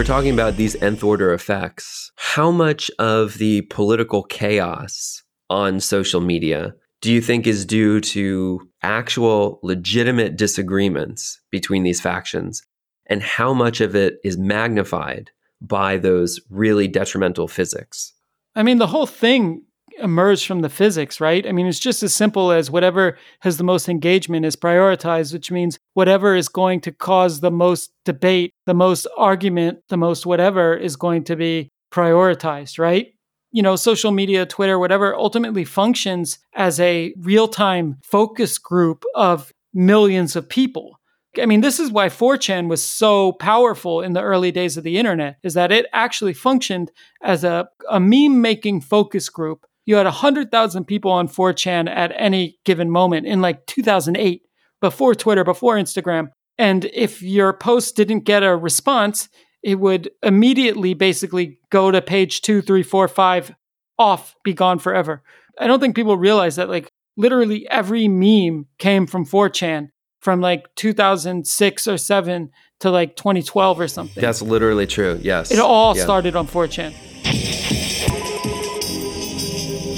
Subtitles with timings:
[0.00, 6.22] we're talking about these nth order effects, how much of the political chaos on social
[6.22, 12.62] media do you think is due to actual legitimate disagreements between these factions?
[13.08, 18.14] And how much of it is magnified by those really detrimental physics?
[18.54, 19.64] I mean, the whole thing
[19.98, 21.46] emerged from the physics, right?
[21.46, 25.50] I mean, it's just as simple as whatever has the most engagement is prioritized, which
[25.50, 30.76] means whatever is going to cause the most debate, the most argument, the most whatever
[30.76, 33.08] is going to be prioritized, right?
[33.52, 39.52] You know, social media, Twitter, whatever ultimately functions as a real time focus group of
[39.74, 40.98] millions of people.
[41.40, 44.98] I mean, this is why 4chan was so powerful in the early days of the
[44.98, 46.90] internet, is that it actually functioned
[47.22, 52.58] as a, a meme making focus group you had 100,000 people on 4chan at any
[52.64, 54.42] given moment in like 2008,
[54.80, 56.28] before Twitter, before Instagram.
[56.58, 59.28] And if your post didn't get a response,
[59.62, 63.54] it would immediately basically go to page two, three, four, five,
[63.98, 65.22] off, be gone forever.
[65.58, 70.66] I don't think people realize that like literally every meme came from 4chan from like
[70.76, 74.20] 2006 or 7 to like 2012 or something.
[74.20, 75.18] That's literally true.
[75.22, 75.50] Yes.
[75.50, 76.02] It all yeah.
[76.02, 76.94] started on 4chan.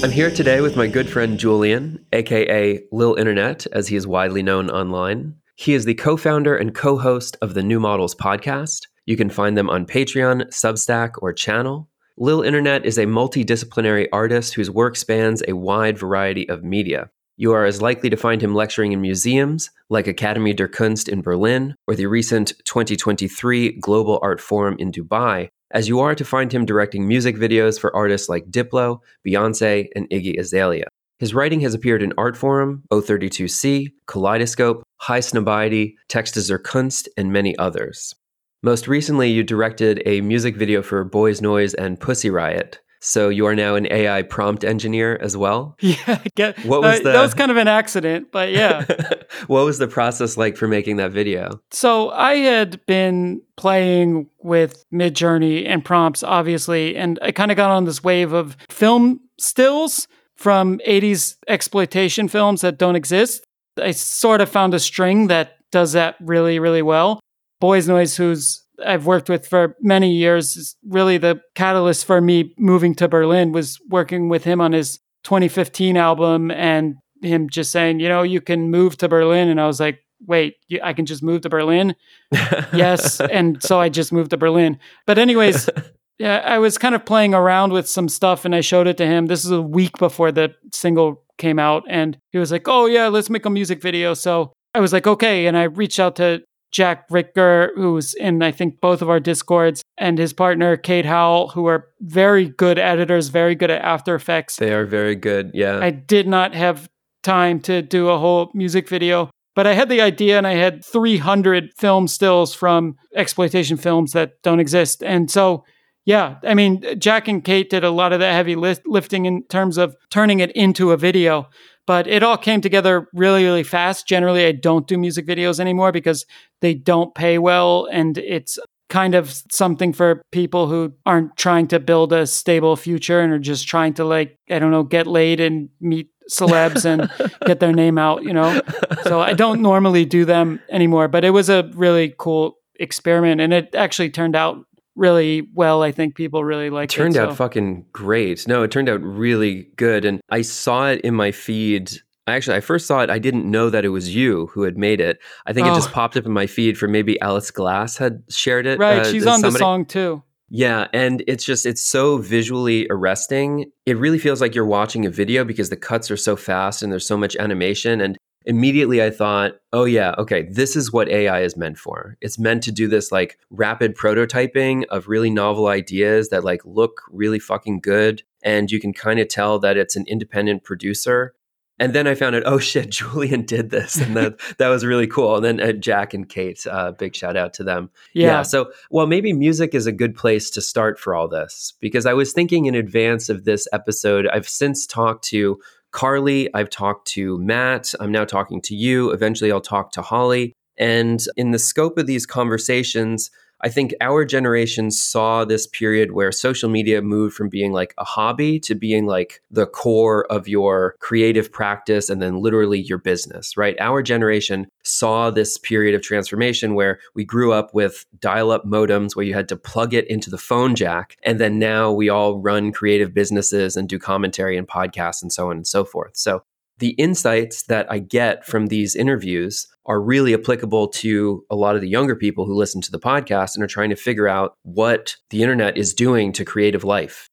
[0.03, 4.43] I'm here today with my good friend Julian, aka Lil Internet, as he is widely
[4.43, 5.35] known online.
[5.55, 8.79] He is the co founder and co host of the New Models podcast.
[9.05, 11.89] You can find them on Patreon, Substack, or Channel.
[12.17, 17.09] Lil Internet is a multidisciplinary artist whose work spans a wide variety of media.
[17.37, 21.21] You are as likely to find him lecturing in museums like Akademie der Kunst in
[21.21, 26.51] Berlin or the recent 2023 Global Art Forum in Dubai as you are to find
[26.51, 30.85] him directing music videos for artists like Diplo, Beyonce, and Iggy Azalea.
[31.19, 38.13] His writing has appeared in Artforum, 032c, Kaleidoscope, Highsnobiety, Texte zur Kunst, and many others.
[38.61, 43.45] Most recently, you directed a music video for Boys Noize and Pussy Riot, so you
[43.45, 45.75] are now an AI prompt engineer as well.
[45.83, 47.11] Yeah, get, what was uh, the...
[47.11, 48.85] that was kind of an accident, but yeah.
[49.47, 51.59] what was the process like for making that video?
[51.71, 57.69] So I had been playing with Midjourney and prompts, obviously, and I kind of got
[57.69, 63.43] on this wave of film stills from 80s exploitation films that don't exist.
[63.77, 67.19] I sort of found a string that does that really, really well.
[67.59, 72.95] Boys Noize, who's I've worked with for many years really the catalyst for me moving
[72.95, 78.09] to Berlin was working with him on his 2015 album and him just saying, you
[78.09, 79.49] know, you can move to Berlin.
[79.49, 81.95] And I was like, wait, I can just move to Berlin?
[82.31, 83.19] yes.
[83.19, 84.79] And so I just moved to Berlin.
[85.05, 85.69] But, anyways,
[86.19, 89.05] yeah, I was kind of playing around with some stuff and I showed it to
[89.05, 89.27] him.
[89.27, 91.83] This is a week before the single came out.
[91.89, 94.13] And he was like, oh, yeah, let's make a music video.
[94.13, 95.47] So I was like, okay.
[95.47, 99.83] And I reached out to Jack Ricker, who's in, I think, both of our Discords,
[99.97, 104.57] and his partner, Kate Howell, who are very good editors, very good at After Effects.
[104.57, 105.51] They are very good.
[105.53, 105.79] Yeah.
[105.79, 106.89] I did not have
[107.21, 110.83] time to do a whole music video, but I had the idea and I had
[110.83, 115.03] 300 film stills from exploitation films that don't exist.
[115.03, 115.63] And so,
[116.05, 119.77] yeah, I mean, Jack and Kate did a lot of the heavy lifting in terms
[119.77, 121.47] of turning it into a video
[121.85, 124.07] but it all came together really really fast.
[124.07, 126.25] Generally i don't do music videos anymore because
[126.61, 128.57] they don't pay well and it's
[128.89, 133.39] kind of something for people who aren't trying to build a stable future and are
[133.39, 137.09] just trying to like i don't know get laid and meet celebs and
[137.45, 138.61] get their name out you know?
[139.03, 143.51] So i don't normally do them anymore but it was a really cool experiment and
[143.51, 144.63] it actually turned out
[144.95, 145.83] really well.
[145.83, 146.97] I think people really liked it.
[146.97, 147.35] Turned it, out so.
[147.35, 148.47] fucking great.
[148.47, 150.05] No, it turned out really good.
[150.05, 151.91] And I saw it in my feed.
[152.27, 153.09] Actually, I first saw it.
[153.09, 155.19] I didn't know that it was you who had made it.
[155.45, 155.71] I think oh.
[155.71, 155.93] it just oh.
[155.93, 158.79] popped up in my feed for maybe Alice Glass had shared it.
[158.79, 158.99] Right.
[158.99, 159.53] Uh, she's on somebody.
[159.53, 160.23] the song too.
[160.55, 163.71] Yeah, and it's just it's so visually arresting.
[163.87, 166.91] It really feels like you're watching a video because the cuts are so fast and
[166.91, 171.41] there's so much animation and immediately I thought, oh, yeah, okay, this is what AI
[171.41, 172.17] is meant for.
[172.21, 177.01] It's meant to do this like rapid prototyping of really novel ideas that like look
[177.11, 178.23] really fucking good.
[178.43, 181.33] And you can kind of tell that it's an independent producer.
[181.79, 185.07] And then I found out, oh shit, Julian did this, and that that was really
[185.07, 185.35] cool.
[185.35, 187.89] And then uh, Jack and Kate, uh, big shout out to them.
[188.13, 188.27] Yeah.
[188.27, 188.41] yeah.
[188.43, 192.13] So, well, maybe music is a good place to start for all this because I
[192.13, 194.27] was thinking in advance of this episode.
[194.27, 195.59] I've since talked to
[195.93, 199.11] Carly, I've talked to Matt, I'm now talking to you.
[199.11, 200.53] Eventually, I'll talk to Holly.
[200.77, 203.29] And in the scope of these conversations,
[203.61, 208.03] I think our generation saw this period where social media moved from being like a
[208.03, 213.55] hobby to being like the core of your creative practice and then literally your business,
[213.55, 213.77] right?
[213.79, 219.15] Our generation saw this period of transformation where we grew up with dial up modems
[219.15, 221.15] where you had to plug it into the phone jack.
[221.23, 225.49] And then now we all run creative businesses and do commentary and podcasts and so
[225.49, 226.17] on and so forth.
[226.17, 226.43] So
[226.79, 231.81] the insights that I get from these interviews are really applicable to a lot of
[231.81, 235.15] the younger people who listen to the podcast and are trying to figure out what
[235.29, 237.29] the internet is doing to creative life.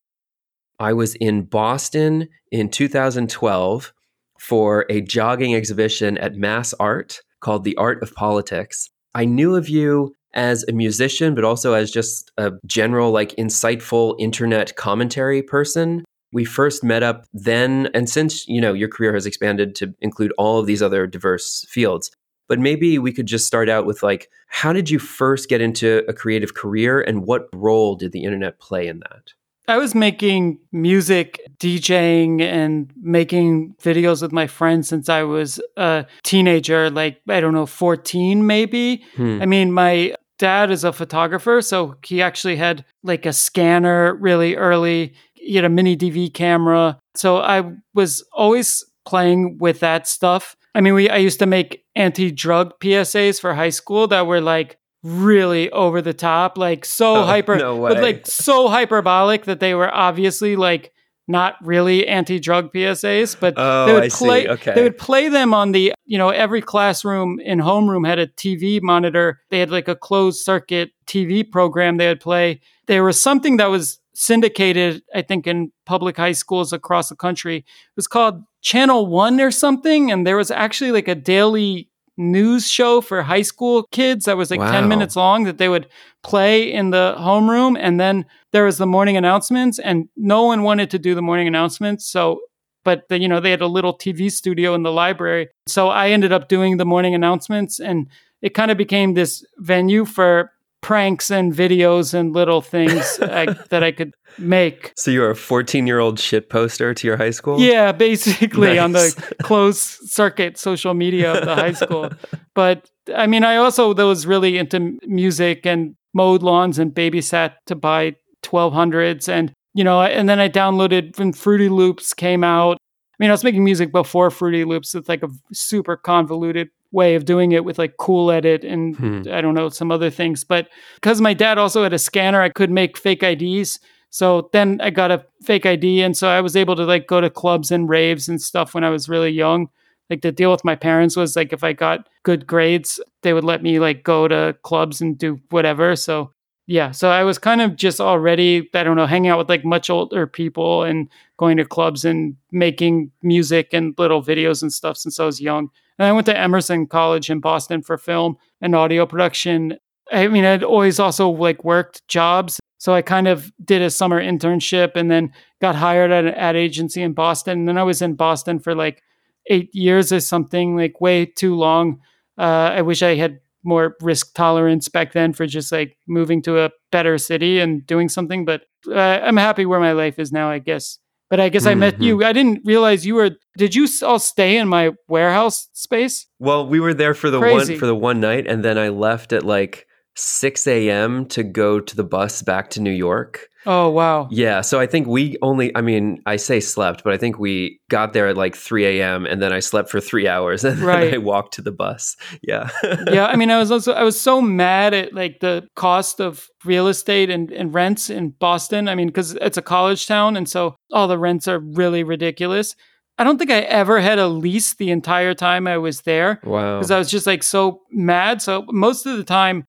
[0.78, 3.92] I was in Boston in 2012
[4.38, 8.88] for a jogging exhibition at Mass Art called The Art of Politics.
[9.14, 14.14] I knew of you as a musician, but also as just a general, like, insightful
[14.18, 16.04] internet commentary person.
[16.32, 20.32] We first met up then, and since you know your career has expanded to include
[20.38, 22.10] all of these other diverse fields,
[22.48, 26.04] but maybe we could just start out with like, how did you first get into
[26.08, 29.32] a creative career and what role did the internet play in that?
[29.68, 36.06] I was making music, DJing, and making videos with my friends since I was a
[36.24, 39.04] teenager, like, I don't know, 14 maybe.
[39.14, 39.40] Hmm.
[39.40, 44.56] I mean, my dad is a photographer, so he actually had like a scanner really
[44.56, 45.14] early.
[45.40, 46.98] He had a mini DV camera.
[47.14, 50.56] So I was always playing with that stuff.
[50.74, 54.78] I mean, we I used to make anti-drug PSAs for high school that were like
[55.02, 59.74] really over the top, like so oh, hyper, no but like so hyperbolic that they
[59.74, 60.92] were obviously like
[61.26, 64.48] not really anti-drug PSAs, but oh, they would I play.
[64.48, 64.74] Okay.
[64.74, 68.82] They would play them on the, you know, every classroom in homeroom had a TV
[68.82, 69.40] monitor.
[69.48, 72.60] They had like a closed circuit TV program they would play.
[72.86, 77.56] There was something that was syndicated, I think, in public high schools across the country.
[77.56, 77.64] It
[77.96, 81.88] was called Channel One or something, and there was actually like a daily
[82.18, 84.70] news show for high school kids that was like wow.
[84.70, 85.88] 10 minutes long that they would
[86.22, 90.90] play in the homeroom and then there was the morning announcements and no one wanted
[90.90, 92.38] to do the morning announcements so
[92.84, 96.10] but the, you know they had a little TV studio in the library so I
[96.10, 98.06] ended up doing the morning announcements and
[98.42, 103.82] it kind of became this venue for pranks and videos and little things I, that
[103.82, 104.92] I could make.
[104.96, 107.60] So you're a 14 year old shit poster to your high school?
[107.60, 108.80] Yeah, basically nice.
[108.80, 109.80] on the closed
[110.10, 112.10] circuit social media of the high school.
[112.54, 117.74] But I mean, I also was really into music and mowed lawns and babysat to
[117.74, 119.28] buy 1200s.
[119.28, 122.78] And, you know, and then I downloaded when Fruity Loops came out.
[123.20, 124.94] I mean, I was making music before Fruity Loops.
[124.94, 129.22] It's like a super convoluted way of doing it with like cool edit and hmm.
[129.30, 130.42] I don't know some other things.
[130.42, 133.78] But because my dad also had a scanner, I could make fake IDs.
[134.08, 137.20] So then I got a fake ID, and so I was able to like go
[137.20, 139.68] to clubs and raves and stuff when I was really young.
[140.08, 143.44] Like the deal with my parents was like if I got good grades, they would
[143.44, 145.94] let me like go to clubs and do whatever.
[145.94, 146.32] So
[146.70, 149.64] yeah, so I was kind of just already I don't know hanging out with like
[149.64, 154.96] much older people and going to clubs and making music and little videos and stuff
[154.96, 155.68] since I was young.
[155.98, 159.78] And I went to Emerson College in Boston for film and audio production.
[160.12, 162.60] I mean, I'd always also like worked jobs.
[162.78, 166.54] So I kind of did a summer internship and then got hired at an ad
[166.54, 167.58] agency in Boston.
[167.58, 169.02] And then I was in Boston for like
[169.46, 172.00] eight years or something, like way too long.
[172.38, 176.58] Uh, I wish I had more risk tolerance back then for just like moving to
[176.60, 178.44] a better city and doing something.
[178.44, 180.98] But uh, I'm happy where my life is now, I guess.
[181.28, 181.70] But I guess mm-hmm.
[181.70, 182.16] I met you.
[182.16, 182.26] Mm-hmm.
[182.26, 183.30] I didn't realize you were.
[183.56, 186.26] Did you all stay in my warehouse space?
[186.40, 187.72] Well, we were there for the Crazy.
[187.72, 189.86] one for the one night, and then I left at like
[190.20, 191.26] 6 a.m.
[191.26, 193.48] to go to the bus back to New York.
[193.66, 194.28] Oh, wow.
[194.30, 194.62] Yeah.
[194.62, 198.14] So I think we only, I mean, I say slept, but I think we got
[198.14, 199.26] there at like 3 a.m.
[199.26, 201.04] and then I slept for three hours and right.
[201.04, 202.16] then I walked to the bus.
[202.42, 202.70] Yeah.
[203.10, 203.26] yeah.
[203.26, 206.88] I mean, I was also, I was so mad at like the cost of real
[206.88, 208.88] estate and, and rents in Boston.
[208.88, 210.36] I mean, because it's a college town.
[210.36, 212.74] And so all the rents are really ridiculous.
[213.18, 216.40] I don't think I ever had a lease the entire time I was there.
[216.42, 216.78] Wow.
[216.78, 218.40] Because I was just like so mad.
[218.40, 219.64] So most of the time,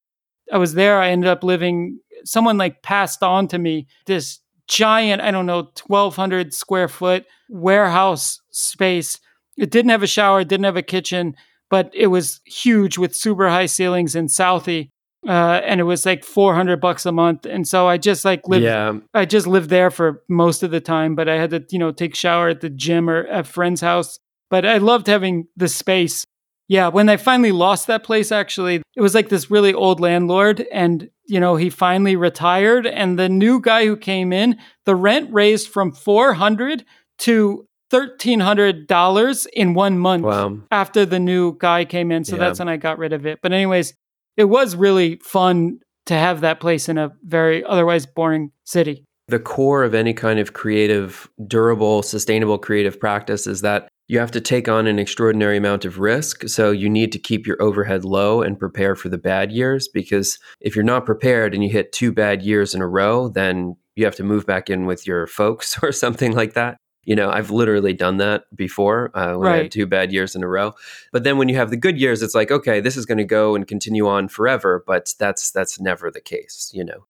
[0.51, 5.21] I was there, I ended up living, someone like passed on to me this giant,
[5.21, 9.19] I don't know, 1200 square foot warehouse space.
[9.57, 11.35] It didn't have a shower, didn't have a kitchen,
[11.69, 14.89] but it was huge with super high ceilings in Southie.
[15.27, 17.45] Uh, and it was like 400 bucks a month.
[17.45, 18.93] And so I just like lived, yeah.
[19.13, 21.91] I just lived there for most of the time, but I had to, you know,
[21.91, 24.19] take shower at the gym or at friend's house.
[24.49, 26.25] But I loved having the space
[26.71, 30.65] yeah, when I finally lost that place, actually, it was like this really old landlord,
[30.71, 35.27] and you know he finally retired, and the new guy who came in, the rent
[35.33, 36.85] raised from four hundred
[37.17, 40.59] to thirteen hundred dollars in one month wow.
[40.71, 42.23] after the new guy came in.
[42.23, 42.39] So yeah.
[42.39, 43.39] that's when I got rid of it.
[43.43, 43.93] But anyways,
[44.37, 49.03] it was really fun to have that place in a very otherwise boring city.
[49.31, 54.31] The core of any kind of creative, durable, sustainable creative practice is that you have
[54.31, 56.49] to take on an extraordinary amount of risk.
[56.49, 59.87] So you need to keep your overhead low and prepare for the bad years.
[59.87, 63.77] Because if you're not prepared and you hit two bad years in a row, then
[63.95, 66.75] you have to move back in with your folks or something like that.
[67.05, 69.59] You know, I've literally done that before uh, when right.
[69.59, 70.73] I had two bad years in a row.
[71.13, 73.23] But then when you have the good years, it's like, okay, this is going to
[73.23, 74.83] go and continue on forever.
[74.85, 76.69] But that's that's never the case.
[76.73, 77.05] You know,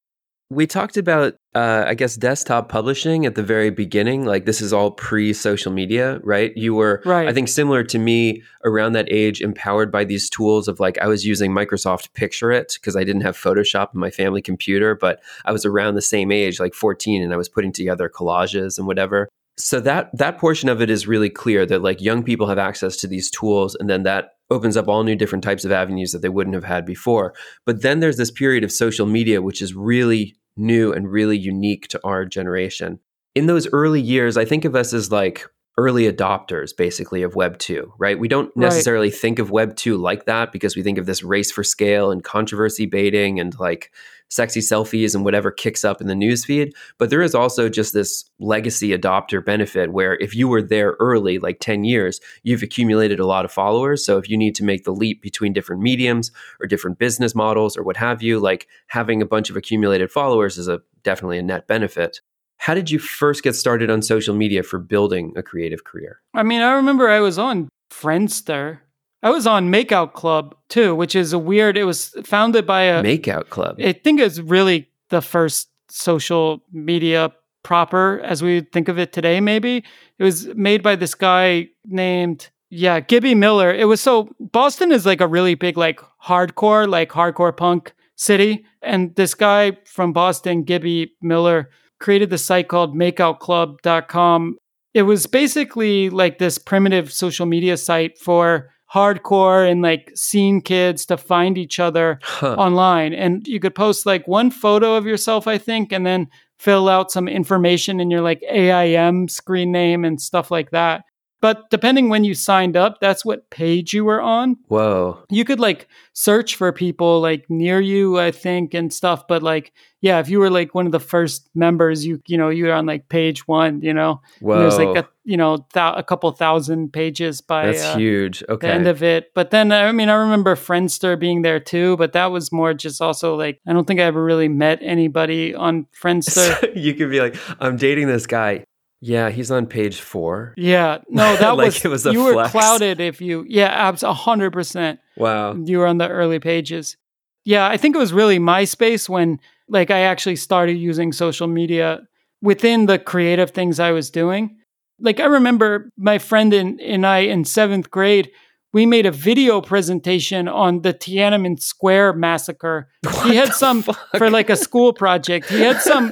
[0.52, 4.26] we talked about, uh, I guess, desktop publishing at the very beginning.
[4.26, 6.52] Like this is all pre-social media, right?
[6.58, 7.30] You were, right.
[7.30, 11.08] I think, similar to me around that age, empowered by these tools of like I
[11.08, 15.22] was using Microsoft Picture It because I didn't have Photoshop on my family computer, but
[15.46, 18.86] I was around the same age, like 14, and I was putting together collages and
[18.86, 19.30] whatever.
[19.58, 22.98] So that that portion of it is really clear that like young people have access
[22.98, 26.22] to these tools, and then that opens up all new different types of avenues that
[26.22, 27.34] they wouldn't have had before.
[27.66, 31.88] But then there's this period of social media, which is really new and really unique
[31.90, 33.00] to our generation.
[33.36, 35.46] In those early years, I think of us as like
[35.82, 38.20] early adopters basically of web 2 right?
[38.20, 39.18] We don't necessarily right.
[39.18, 42.24] think of web 2 like that because we think of this race for scale and
[42.24, 43.92] controversy baiting and like
[44.30, 48.30] sexy selfies and whatever kicks up in the newsfeed but there is also just this
[48.40, 53.26] legacy adopter benefit where if you were there early like 10 years you've accumulated a
[53.26, 54.06] lot of followers.
[54.06, 57.76] So if you need to make the leap between different mediums or different business models
[57.76, 61.44] or what have you like having a bunch of accumulated followers is a definitely a
[61.44, 62.22] net benefit
[62.62, 66.22] how did you first get started on social media for building a creative career?
[66.36, 68.82] I mean, I remember I was on Friendster.
[69.24, 71.76] I was on Makeout Club too, which is a weird.
[71.76, 73.78] It was founded by a Makeout Club.
[73.82, 77.32] I think it's really the first social media
[77.64, 79.42] proper as we think of it today.
[79.42, 79.84] Maybe
[80.20, 83.74] it was made by this guy named yeah Gibby Miller.
[83.74, 88.66] It was so Boston is like a really big like hardcore like hardcore punk city,
[88.84, 94.58] and this guy from Boston, Gibby Miller created the site called makeoutclub.com.
[94.94, 101.06] It was basically like this primitive social media site for hardcore and like scene kids
[101.06, 102.56] to find each other huh.
[102.56, 103.14] online.
[103.14, 106.28] And you could post like one photo of yourself, I think, and then
[106.60, 111.06] fill out some information in your like AIM screen name and stuff like that.
[111.42, 114.58] But depending when you signed up, that's what page you were on.
[114.68, 115.24] Whoa.
[115.30, 119.28] You could like search for people like near you, I think, and stuff.
[119.28, 122.50] But like, yeah, if you were like one of the first members, you you know
[122.50, 123.82] you were on like page one.
[123.82, 124.60] You know, Whoa.
[124.60, 128.44] there's like a you know th- a couple thousand pages by that's uh, huge.
[128.48, 129.34] Okay, the end of it.
[129.34, 133.02] But then I mean, I remember Friendster being there too, but that was more just
[133.02, 136.72] also like I don't think I ever really met anybody on Friendster.
[136.76, 138.66] you could be like, I'm dating this guy.
[139.02, 140.54] Yeah, he's on page four.
[140.56, 142.54] Yeah, no, that like was, it was you flex.
[142.54, 143.46] were clouded if you.
[143.48, 145.00] Yeah, abs hundred percent.
[145.18, 146.98] Wow, you were on the early pages.
[147.44, 152.02] Yeah, I think it was really MySpace when like I actually started using social media
[152.42, 154.58] within the creative things I was doing.
[155.00, 158.32] Like I remember my friend and, and I in seventh grade,
[158.74, 162.90] we made a video presentation on the Tiananmen Square massacre.
[163.04, 164.00] What he had some fuck?
[164.18, 165.50] for like a school project.
[165.50, 166.12] He had some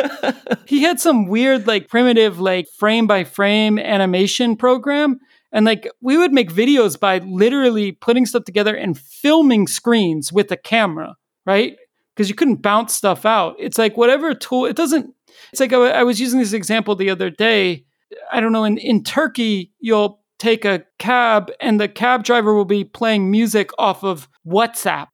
[0.66, 5.20] he had some weird like primitive like frame by frame animation program
[5.52, 10.52] and like we would make videos by literally putting stuff together and filming screens with
[10.52, 11.78] a camera, right?
[12.16, 13.56] Because you couldn't bounce stuff out.
[13.60, 15.14] It's like whatever tool, it doesn't,
[15.52, 17.86] it's like I, I was using this example the other day.
[18.32, 22.66] I don't know, in, in Turkey, you'll take a cab and the cab driver will
[22.66, 25.08] be playing music off of WhatsApp,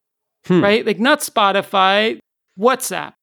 [0.45, 0.63] hmm.
[0.63, 0.85] right?
[0.85, 2.19] Like not Spotify,
[2.57, 3.13] WhatsApp.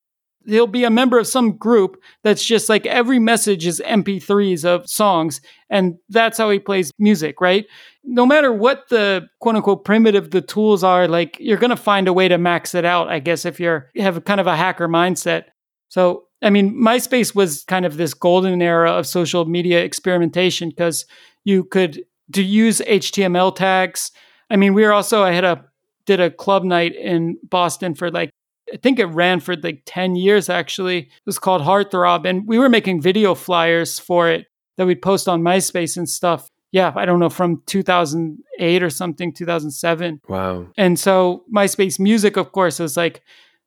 [0.45, 4.89] He'll be a member of some group that's just like every message is MP3s of
[4.89, 7.65] songs, and that's how he plays music, right?
[8.03, 12.13] No matter what the quote unquote primitive the tools are, like you're gonna find a
[12.13, 14.89] way to max it out, I guess, if you're you have kind of a hacker
[14.89, 15.45] mindset.
[15.87, 21.05] So I mean, MySpace was kind of this golden era of social media experimentation because
[21.43, 24.11] you could to use HTML tags.
[24.49, 25.65] I mean, we were also I had a
[26.05, 28.29] did a club night in Boston for like
[28.73, 30.99] I think it ran for like 10 years actually.
[30.99, 34.47] It was called Heartthrob and we were making video flyers for it
[34.77, 36.49] that we'd post on MySpace and stuff.
[36.71, 40.21] Yeah, I don't know from 2008 or something, 2007.
[40.27, 40.67] Wow.
[40.75, 43.21] And so MySpace music of course was like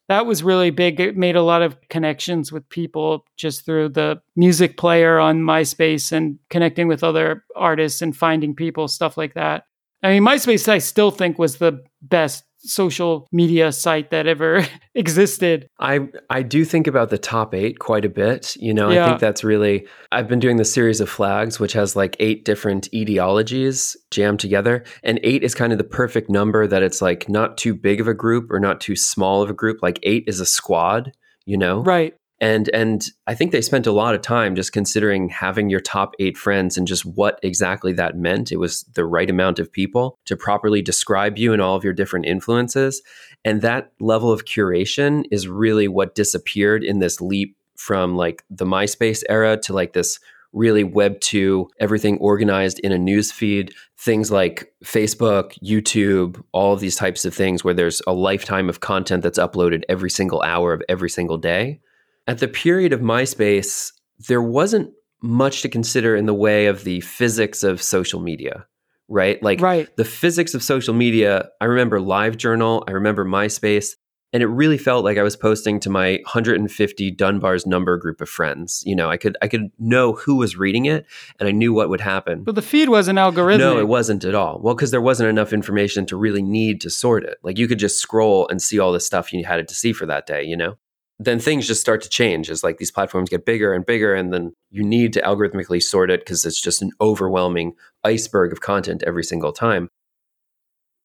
[0.09, 1.01] that was really big.
[1.01, 6.13] It made a lot of connections with people just through the music player on MySpace
[6.13, 9.65] and connecting with other artists and finding people, stuff like that.
[10.03, 15.69] I mean, MySpace, I still think was the best social media site that ever existed.
[15.81, 18.57] I I do think about the top 8 quite a bit.
[18.57, 19.05] You know, Yeah.
[19.05, 22.45] I think that's really I've been doing the series of flags which has like 8
[22.45, 27.29] different ideologies jammed together and 8 is kind of the perfect number that it's like
[27.29, 29.79] not too big of a group or not too small of a group.
[29.83, 31.13] Like 8 is a squad,
[31.45, 31.81] you know?
[31.81, 32.15] Right.
[32.41, 36.15] And and i think they spent a lot of time just considering having your top
[36.19, 38.53] eight friends and just what exactly that meant.
[38.53, 41.93] It was the right amount of people to properly describe you and all of your
[41.93, 43.03] different influences.
[43.45, 48.65] And that level of curation is really what disappeared in this leap from like the
[48.65, 50.19] myspace era to like this
[50.53, 56.81] really web 2 everything organized in a news feed things like facebook youtube all of
[56.81, 60.73] these types of things where there's a lifetime of content that's uploaded every single hour
[60.73, 61.79] of every single day
[62.27, 63.93] at the period of MySpace,
[64.29, 64.93] there wasn't
[65.23, 68.67] much to consider in the way of the physics of social media,
[69.09, 69.43] right?
[69.43, 69.95] Like right.
[69.97, 73.95] the physics of social media, I remember LiveJournal, I remember MySpace,
[74.33, 78.29] and it really felt like I was posting to my 150 Dunbar's number group of
[78.29, 78.83] friends.
[78.85, 81.07] You know, I could I could know who was reading it
[81.39, 82.43] and I knew what would happen.
[82.43, 83.59] But the feed wasn't algorithmic.
[83.59, 84.61] No, it wasn't at all.
[84.61, 87.39] Well, because there wasn't enough information to really need to sort it.
[87.43, 89.93] Like you could just scroll and see all the stuff you had it to see
[89.93, 90.77] for that day, you know?
[91.19, 94.33] Then things just start to change as like these platforms get bigger and bigger, and
[94.33, 97.73] then you need to algorithmically sort it because it's just an overwhelming
[98.05, 99.89] iceberg of content every single time.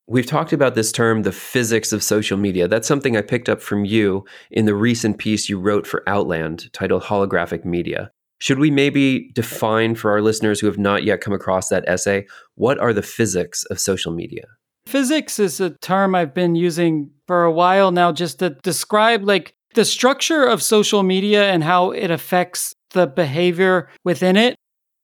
[0.08, 2.68] We've talked about this term, the physics of social media.
[2.68, 6.72] That's something I picked up from you in the recent piece you wrote for Outland
[6.74, 8.12] titled Holographic Media.
[8.40, 12.26] Should we maybe define for our listeners who have not yet come across that essay
[12.56, 14.46] what are the physics of social media?
[14.88, 19.54] Physics is a term I've been using for a while now just to describe like
[19.74, 24.56] the structure of social media and how it affects the behavior within it.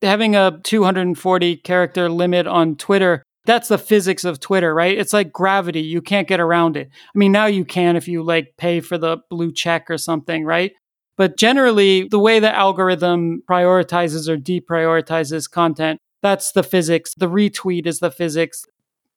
[0.01, 4.97] Having a 240 character limit on Twitter, that's the physics of Twitter, right?
[4.97, 5.81] It's like gravity.
[5.81, 6.89] You can't get around it.
[6.93, 10.43] I mean, now you can if you like pay for the blue check or something,
[10.43, 10.73] right?
[11.17, 17.15] But generally, the way the algorithm prioritizes or deprioritizes content, that's the physics.
[17.15, 18.65] The retweet is the physics.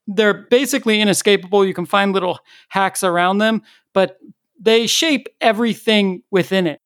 [0.07, 1.65] They're basically inescapable.
[1.65, 2.39] You can find little
[2.69, 4.17] hacks around them, but
[4.61, 6.81] they shape everything within it.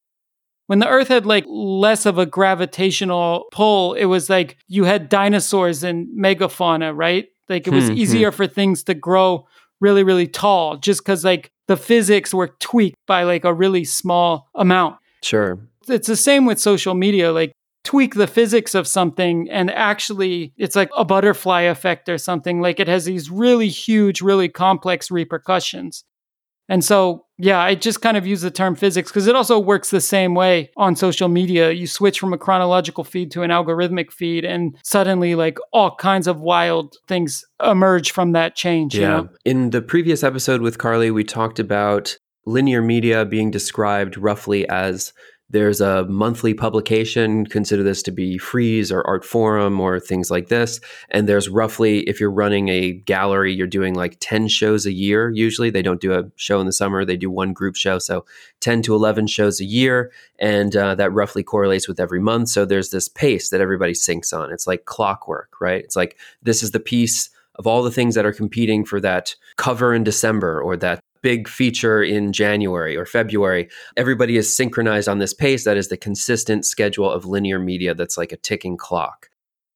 [0.67, 5.09] When the earth had like less of a gravitational pull, it was like you had
[5.11, 7.27] dinosaurs and megafauna, right?
[7.49, 9.47] Like it was Hmm, easier for things to grow
[9.81, 14.49] really, really tall just because like the physics were tweaked by like a really small
[14.55, 14.97] amount.
[15.23, 15.59] Sure.
[15.89, 17.33] It's the same with social media.
[17.33, 17.53] Like
[17.85, 22.63] tweak the physics of something and actually it's like a butterfly effect or something.
[22.63, 26.05] Like it has these really huge, really complex repercussions.
[26.69, 29.91] And so, yeah, I just kind of use the term physics because it also works
[29.91, 31.73] the same way on social media.
[31.73, 36.27] You switch from a chronological feed to an algorithmic feed, and suddenly, like, all kinds
[36.27, 38.95] of wild things emerge from that change.
[38.95, 39.09] you Yeah.
[39.09, 39.29] know?
[39.45, 42.17] In the previous episode with Carly, we talked about
[42.47, 45.13] linear media being described roughly as
[45.55, 50.49] there's a monthly publication, consider this to be Frieze or Art Forum or things like
[50.49, 50.81] this.
[51.11, 55.31] And there's roughly, if you're running a gallery, you're doing like 10 shows a year.
[55.31, 58.01] Usually they don't do a show in the summer, they do one group show.
[58.01, 58.27] So
[58.61, 60.11] 10 to 11 shows a year.
[60.41, 62.49] And uh, that roughly correlates with every month.
[62.49, 64.51] So there's this pace that everybody syncs on.
[64.51, 65.85] It's like clockwork, right?
[65.85, 69.37] It's like this is the piece of all the things that are competing for that
[69.57, 73.71] cover in December or that big feature in January or February.
[73.97, 78.19] Everybody is synchronized on this pace that is the consistent schedule of linear media that's
[78.19, 79.31] like a ticking clock.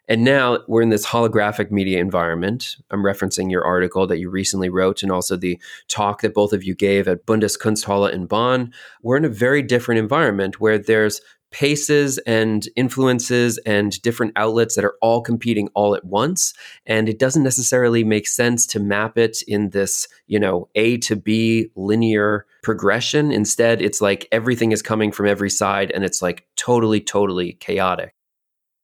[0.08, 2.76] And now we're in this holographic media environment.
[2.90, 5.58] I'm referencing your article that you recently wrote and also the
[5.88, 8.70] talk that both of you gave at Bundeskunsthalle in Bonn.
[9.02, 14.84] We're in a very different environment where there's paces and influences and different outlets that
[14.84, 16.52] are all competing all at once.
[16.87, 21.16] And it doesn't necessarily make sense to map it in this you know a to
[21.16, 23.32] b linear progression.
[23.32, 28.14] Instead it's like everything is coming from every side and it's like totally totally chaotic.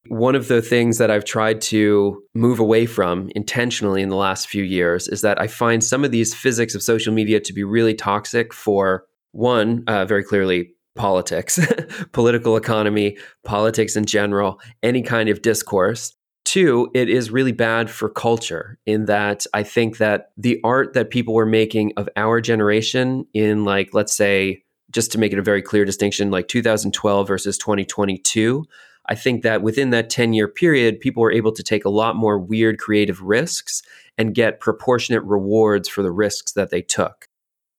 [0.09, 4.48] One of the things that I've tried to move away from intentionally in the last
[4.48, 7.64] few years is that I find some of these physics of social media to be
[7.64, 11.59] really toxic for one, uh, very clearly politics,
[12.12, 16.14] political economy, politics in general, any kind of discourse.
[16.44, 21.11] Two, it is really bad for culture in that I think that the art that
[21.11, 25.42] people were making of our generation in, like, let's say, just to make it a
[25.42, 28.64] very clear distinction, like 2012 versus 2022,
[29.07, 32.16] I think that within that 10 year period, people were able to take a lot
[32.16, 33.83] more weird creative risks
[34.16, 37.26] and get proportionate rewards for the risks that they took.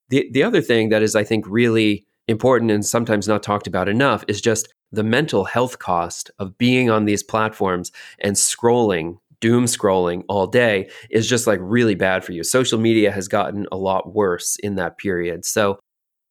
[0.10, 3.90] The, the other thing that is, I think, really important and sometimes not talked about
[3.90, 9.66] enough is just the mental health cost of being on these platforms and scrolling doom
[9.66, 12.44] scrolling all day is just like really bad for you.
[12.44, 15.46] Social media has gotten a lot worse in that period.
[15.46, 15.78] So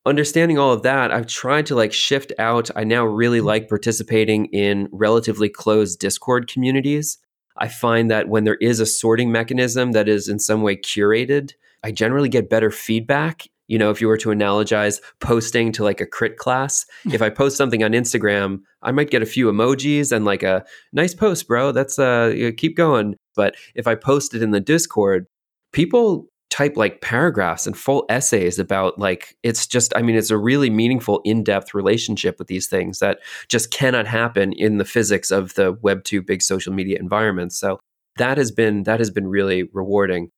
[0.07, 2.70] understanding all of that, I've tried to like shift out.
[2.74, 3.46] I now really mm-hmm.
[3.46, 7.18] like participating in relatively closed Discord communities.
[7.57, 11.52] I find that when there is a sorting mechanism that is in some way curated,
[11.85, 13.46] I generally get better feedback.
[13.68, 17.31] You know, if you were to analogize posting to like a crit class, if I
[17.31, 21.46] post something on Instagram, I might get a few emojis and like a nice post,
[21.46, 21.72] bro.
[21.72, 23.16] That's uh keep going.
[23.37, 25.27] But if I post it in the Discord,
[25.72, 30.38] people type like paragraphs and full essays about like it's just i mean it's a
[30.38, 35.55] really meaningful in-depth relationship with these things that just cannot happen in the physics of
[35.55, 37.81] the web 2 big social media environments so
[38.18, 40.31] that has been that has been really rewarding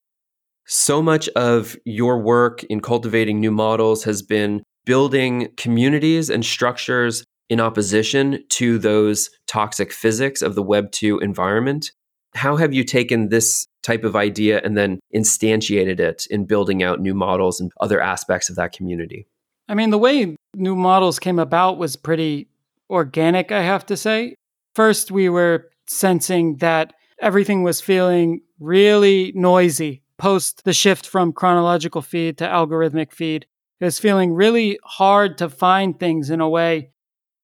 [0.66, 7.24] so much of your work in cultivating new models has been building communities and structures
[7.48, 11.90] in opposition to those toxic physics of the web 2 environment
[12.36, 17.00] how have you taken this type of idea and then instantiated it in building out
[17.00, 19.26] new models and other aspects of that community?
[19.68, 22.48] I mean, the way new models came about was pretty
[22.90, 24.34] organic, I have to say.
[24.74, 32.02] First, we were sensing that everything was feeling really noisy post the shift from chronological
[32.02, 33.46] feed to algorithmic feed.
[33.80, 36.90] It was feeling really hard to find things in a way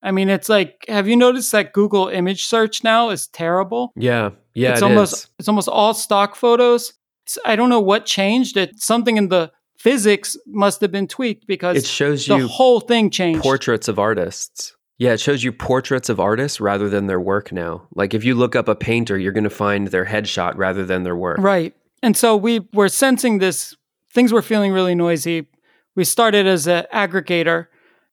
[0.02, 3.92] I mean, it's like, have you noticed that Google image search now is terrible?
[3.94, 5.28] Yeah, yeah, it's it almost is.
[5.38, 6.92] it's almost all stock photos.
[7.24, 8.56] It's, I don't know what changed.
[8.56, 12.80] It something in the physics must have been tweaked because it shows the you whole
[12.80, 13.42] thing changed.
[13.42, 14.74] Portraits of artists.
[14.98, 17.88] Yeah, it shows you portraits of artists rather than their work now.
[17.94, 21.02] Like if you look up a painter, you're going to find their headshot rather than
[21.04, 21.38] their work.
[21.38, 21.74] Right.
[22.02, 23.76] And so we were sensing this.
[24.12, 25.48] Things were feeling really noisy.
[25.94, 27.66] We started as an aggregator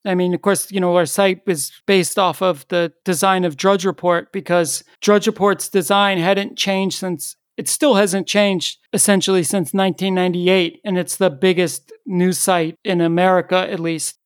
[0.06, 3.58] I mean, of course, you know, our site is based off of the design of
[3.58, 9.73] Drudge Report because Drudge Report's design hadn't changed since it still hasn't changed essentially since
[9.73, 14.17] 1998 and it's the biggest news site in America at least.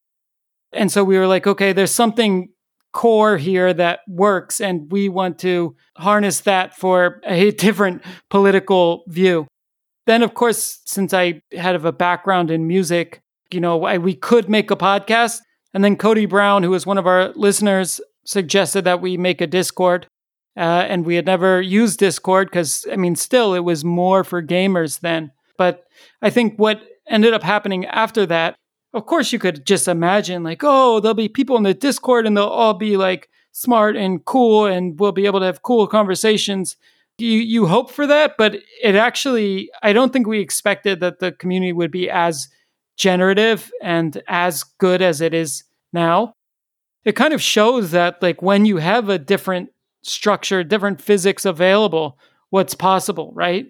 [0.71, 2.49] And so we were like, okay, there's something
[2.91, 9.47] core here that works and we want to harness that for a different political view.
[10.05, 14.15] Then of course, since I had of a background in music, you know, I, we
[14.15, 15.39] could make a podcast
[15.73, 19.47] and then Cody Brown, who was one of our listeners, suggested that we make a
[19.47, 20.07] Discord.
[20.55, 24.43] Uh, and we had never used Discord because, I mean, still, it was more for
[24.43, 25.31] gamers then.
[25.57, 25.85] But
[26.21, 28.55] I think what ended up happening after that,
[28.93, 32.37] of course, you could just imagine, like, oh, there'll be people in the Discord and
[32.37, 36.75] they'll all be like smart and cool and we'll be able to have cool conversations.
[37.17, 41.31] You, you hope for that, but it actually, I don't think we expected that the
[41.31, 42.47] community would be as
[42.97, 46.33] generative and as good as it is now,
[47.05, 49.69] it kind of shows that like when you have a different
[50.01, 52.17] structure, different physics available,
[52.49, 53.67] what's possible, right?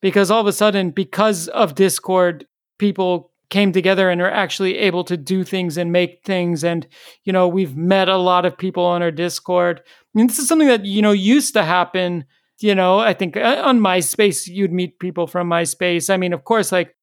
[0.00, 2.46] Because all of a sudden, because of Discord,
[2.78, 6.64] people came together and are actually able to do things and make things.
[6.64, 6.86] And,
[7.24, 9.80] you know, we've met a lot of people on our Discord.
[9.84, 12.24] I mean, this is something that, you know, used to happen.
[12.62, 16.12] You know, I think uh, on MySpace, you'd meet people from MySpace.
[16.12, 16.94] I mean, of course, like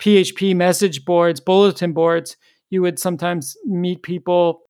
[0.00, 2.36] PHP message boards, bulletin boards,
[2.70, 4.62] you would sometimes meet people.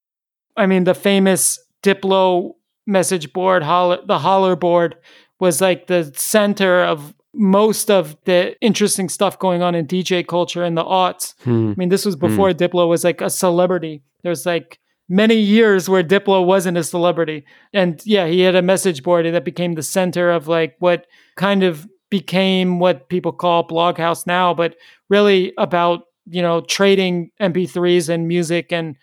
[0.56, 2.54] I mean, the famous Diplo
[2.86, 4.96] message board, holler, the holler board,
[5.38, 10.64] was like the center of most of the interesting stuff going on in DJ culture
[10.64, 11.34] in the aughts.
[11.44, 11.70] Hmm.
[11.70, 12.26] I mean, this was hmm.
[12.26, 12.56] before hmm.
[12.56, 14.02] Diplo was like a celebrity.
[14.22, 14.79] There's like
[15.10, 17.44] many years where Diplo wasn't a celebrity.
[17.74, 21.64] And yeah, he had a message board that became the center of like what kind
[21.64, 24.76] of became what people call Bloghouse now, but
[25.10, 28.96] really about, you know, trading MP3s and music and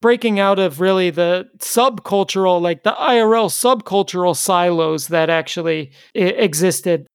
[0.00, 7.06] breaking out of really the subcultural, like the IRL subcultural silos that actually existed.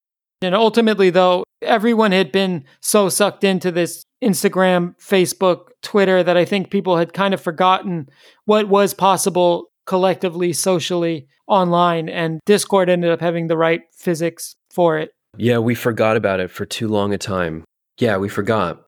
[0.41, 6.45] And ultimately, though, everyone had been so sucked into this Instagram, Facebook, Twitter that I
[6.45, 8.09] think people had kind of forgotten
[8.45, 12.09] what was possible collectively, socially, online.
[12.09, 15.11] And Discord ended up having the right physics for it.
[15.37, 17.63] Yeah, we forgot about it for too long a time.
[17.99, 18.83] Yeah, we forgot.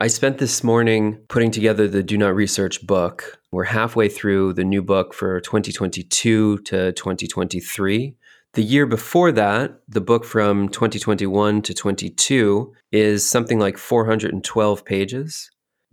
[0.00, 3.38] I spent this morning putting together the Do Not Research book.
[3.52, 8.16] We're halfway through the new book for 2022 to 2023.
[8.54, 15.50] The year before that, the book from 2021 to 22 is something like 412 pages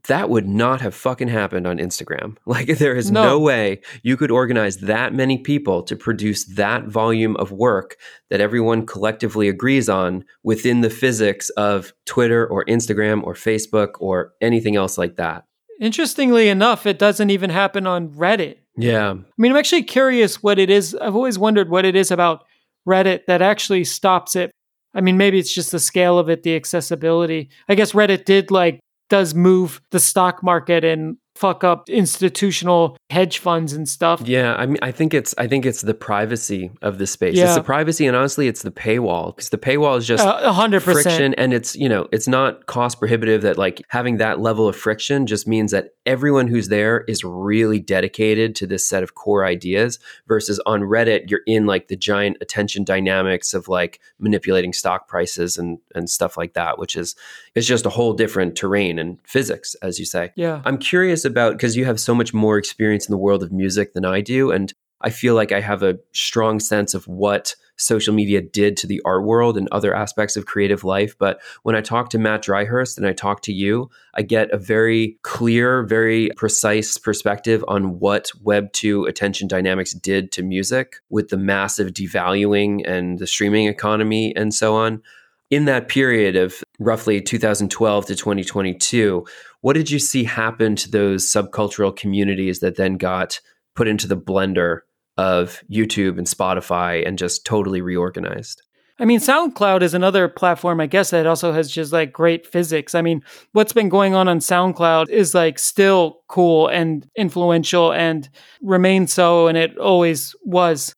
[0.08, 2.38] that would not have fucking happened on Instagram.
[2.52, 3.24] Like, there is no.
[3.24, 3.40] no.
[3.40, 7.96] way you could organize that many people to produce that volume of work
[8.30, 14.34] that everyone collectively agrees on within the physics of Twitter or Instagram or Facebook or
[14.42, 15.46] anything else like that.
[15.80, 18.58] Interestingly enough, it doesn't even happen on Reddit.
[18.76, 19.12] Yeah.
[19.12, 20.94] I mean, I'm actually curious what it is.
[20.96, 22.44] I've always wondered what it is about
[22.88, 24.52] Reddit that actually stops it.
[24.94, 27.50] I mean, maybe it's just the scale of it, the accessibility.
[27.70, 33.40] I guess Reddit did like does move the stock market and fuck up institutional hedge
[33.40, 34.22] funds and stuff.
[34.24, 37.36] Yeah, I mean, I think it's I think it's the privacy of the space.
[37.36, 37.46] Yeah.
[37.46, 40.54] It's the privacy, and honestly, it's the paywall because the paywall is just uh, a
[40.54, 43.42] hundred friction, and it's you know it's not cost prohibitive.
[43.42, 47.80] That like having that level of friction just means that everyone who's there is really
[47.80, 49.98] dedicated to this set of core ideas.
[50.28, 55.58] Versus on Reddit, you're in like the giant attention dynamics of like manipulating stock prices
[55.58, 57.16] and and stuff like that, which is
[57.56, 60.32] it's just a whole different terrain and physics, as you say.
[60.36, 63.52] Yeah, I'm curious about because you have so much more experience in the world of
[63.52, 64.52] music than I do.
[64.52, 68.88] And I feel like I have a strong sense of what social media did to
[68.88, 71.18] the art world and other aspects of creative life.
[71.18, 74.58] But when I talk to Mat Dryhurst and I talk to you, I get a
[74.58, 81.38] very clear, very precise perspective on what Web2 attention dynamics did to music with the
[81.38, 85.02] massive devaluing and the streaming economy and so on.
[85.50, 89.26] In that period of roughly 2012 to 2022,
[89.62, 93.40] what did you see happen to those subcultural communities that then got
[93.76, 94.80] put into the blender
[95.18, 98.64] of YouTube and Spotify and just totally reorganized?
[99.00, 102.94] I mean, SoundCloud is another platform, I guess, that also has just like great physics.
[102.94, 108.30] I mean, what's been going on on SoundCloud is like still cool and influential and
[108.62, 110.94] remains so, and it always was.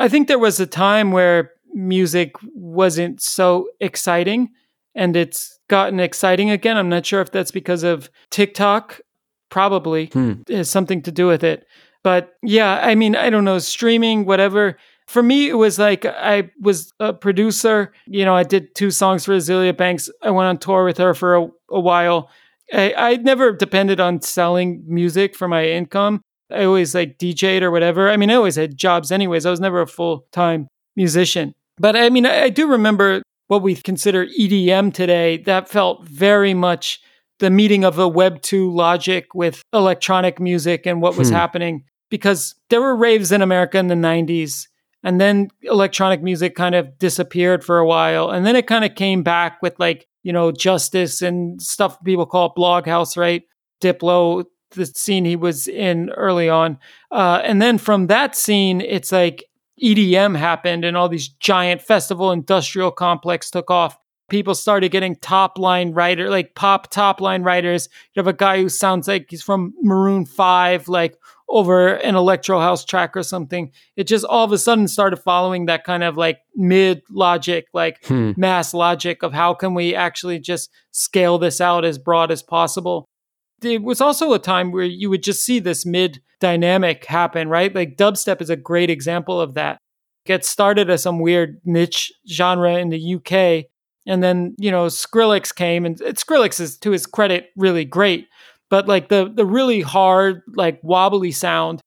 [0.00, 4.50] I think there was a time where music wasn't so exciting
[4.94, 6.76] and it's gotten exciting again.
[6.76, 9.00] I'm not sure if that's because of TikTok,
[9.50, 10.34] probably hmm.
[10.48, 11.66] has something to do with it.
[12.02, 14.78] But yeah, I mean, I don't know, streaming, whatever.
[15.06, 17.92] For me, it was like I was a producer.
[18.06, 20.10] You know, I did two songs for Azealia Banks.
[20.22, 22.30] I went on tour with her for a, a while.
[22.72, 26.22] I, I never depended on selling music for my income.
[26.50, 28.10] I always like DJed or whatever.
[28.10, 29.46] I mean, I always had jobs anyways.
[29.46, 31.54] I was never a full time musician.
[31.78, 36.54] But I mean, I, I do remember what we consider EDM today, that felt very
[36.54, 37.02] much
[37.38, 41.34] the meeting of the Web 2 logic with electronic music and what was hmm.
[41.34, 41.84] happening.
[42.08, 44.68] Because there were raves in America in the 90s,
[45.02, 48.30] and then electronic music kind of disappeared for a while.
[48.30, 52.24] And then it kind of came back with like, you know, Justice and stuff people
[52.24, 53.42] call Bloghouse, right?
[53.82, 56.78] Diplo, the scene he was in early on.
[57.10, 59.44] Uh, and then from that scene, it's like
[59.82, 63.98] EDM happened and all these giant festival industrial complex took off.
[64.28, 67.88] People started getting top line writer, like pop top line writers.
[68.14, 71.18] You have a guy who sounds like he's from Maroon 5, like
[71.48, 73.72] over an electro house track or something.
[73.96, 78.02] It just all of a sudden started following that kind of like mid logic, like
[78.06, 78.32] hmm.
[78.38, 83.08] mass logic of how can we actually just scale this out as broad as possible
[83.64, 87.74] it was also a time where you would just see this mid dynamic happen, right?
[87.74, 89.78] Like dubstep is a great example of that.
[90.26, 93.66] Get started as some weird niche genre in the UK.
[94.06, 98.26] And then, you know, Skrillex came and Skrillex is to his credit really great.
[98.70, 101.80] But like the the really hard, like wobbly sound,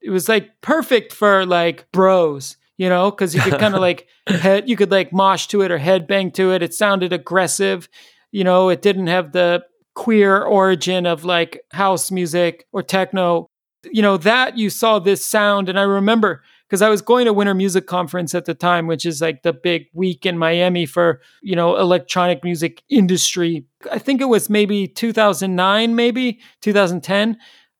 [0.00, 4.06] it was like perfect for like bros, you know, because you could kind of like
[4.26, 6.62] head you could like mosh to it or head bang to it.
[6.62, 7.88] It sounded aggressive.
[8.30, 9.64] You know, it didn't have the
[10.00, 13.46] queer origin of like house music or techno.
[13.84, 15.68] You know, that you saw this sound.
[15.68, 19.04] And I remember because I was going to Winter Music Conference at the time, which
[19.04, 23.66] is like the big week in Miami for, you know, electronic music industry.
[23.92, 27.36] I think it was maybe 2009, maybe 2010.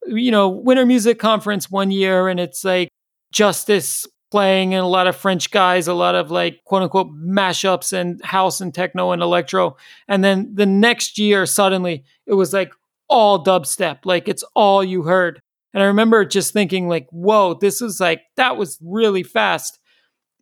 [0.06, 2.90] You know, Winter Music Conference one year, and it's like
[3.32, 7.92] Justice playing and a lot of French guys, a lot of like quote unquote mashups
[7.92, 9.76] and house and techno and electro.
[10.08, 12.72] And then the next year, suddenly it was like
[13.08, 15.42] all dubstep, like it's all you heard.
[15.72, 19.78] And I remember just thinking, like, whoa, this is like, that was really fast.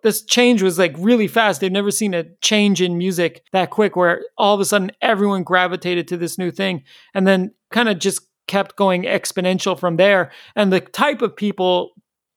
[0.02, 1.60] This change was like really fast.
[1.60, 5.42] They've never seen a change in music that quick where all of a sudden everyone
[5.42, 10.30] gravitated to this new thing and then kind of just kept going exponential from there.
[10.54, 11.90] And the type of people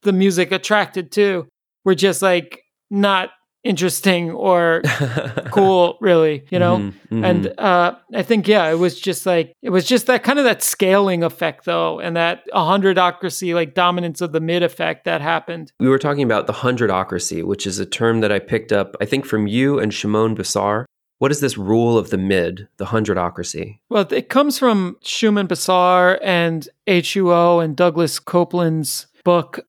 [0.04, 1.48] the music attracted to
[1.86, 3.30] were just like not
[3.64, 4.82] interesting or
[5.52, 7.24] cool really you know mm-hmm, mm-hmm.
[7.24, 10.46] and uh i think yeah it was just like it was just that kind of
[10.46, 15.22] that scaling effect though and that a hundredocracy like dominance of the mid effect that
[15.22, 18.96] happened we were talking about the hundredocracy which is a term that i picked up
[19.00, 20.86] i think from you and Shumon Basar
[21.20, 23.78] what is this rule of the mid, the hundredocracy?
[23.90, 29.60] Well, it comes from Shumon Basar and HUO and Douglas Coupland's book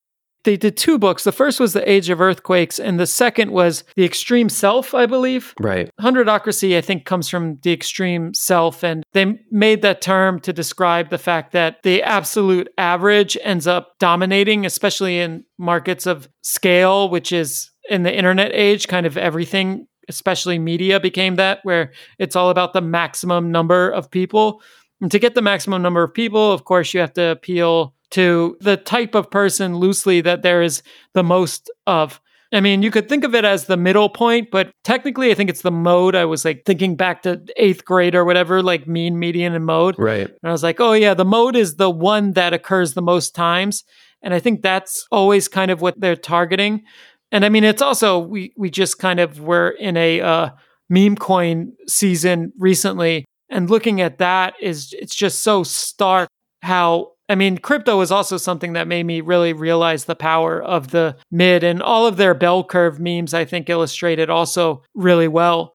[0.44, 1.24] they did two books.
[1.24, 5.06] The first was The Age of Earthquakes, and the second was The Extreme Self, I
[5.06, 5.54] believe.
[5.60, 5.90] Right.
[6.00, 8.82] Hundredocracy, I think, comes from the extreme self.
[8.82, 13.94] And they made that term to describe the fact that the absolute average ends up
[13.98, 19.86] dominating, especially in markets of scale, which is in the internet age, kind of everything,
[20.08, 24.60] especially media, became that, where it's all about the maximum number of people.
[25.00, 28.56] And to get the maximum number of people, of course, you have to appeal to
[28.60, 30.82] the type of person loosely that there is
[31.14, 32.20] the most of.
[32.54, 35.48] I mean, you could think of it as the middle point, but technically, I think
[35.48, 36.14] it's the mode.
[36.14, 39.94] I was like thinking back to eighth grade or whatever, like mean, median, and mode.
[39.98, 40.28] Right.
[40.28, 43.34] And I was like, oh, yeah, the mode is the one that occurs the most
[43.34, 43.84] times.
[44.20, 46.82] And I think that's always kind of what they're targeting.
[47.30, 50.50] And I mean, it's also, we, we just kind of were in a uh,
[50.90, 53.24] meme coin season recently.
[53.48, 56.28] And looking at that is, it's just so stark
[56.60, 60.88] how I mean, crypto is also something that made me really realize the power of
[60.90, 65.74] the mid and all of their bell curve memes, I think illustrated also really well.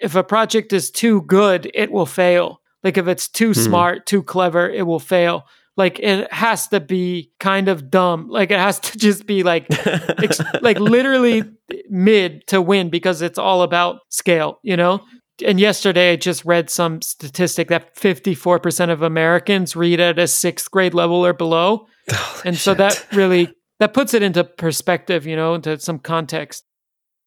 [0.00, 2.60] If a project is too good, it will fail.
[2.82, 3.60] Like if it's too hmm.
[3.60, 5.46] smart, too clever, it will fail.
[5.76, 8.28] Like it has to be kind of dumb.
[8.28, 11.44] Like it has to just be like, ex- like literally
[11.88, 15.00] mid to win because it's all about scale, you know?
[15.44, 20.70] And yesterday I just read some statistic that 54% of Americans read at a sixth
[20.70, 21.86] grade level or below.
[22.10, 26.64] Holy and so that really that puts it into perspective, you know, into some context.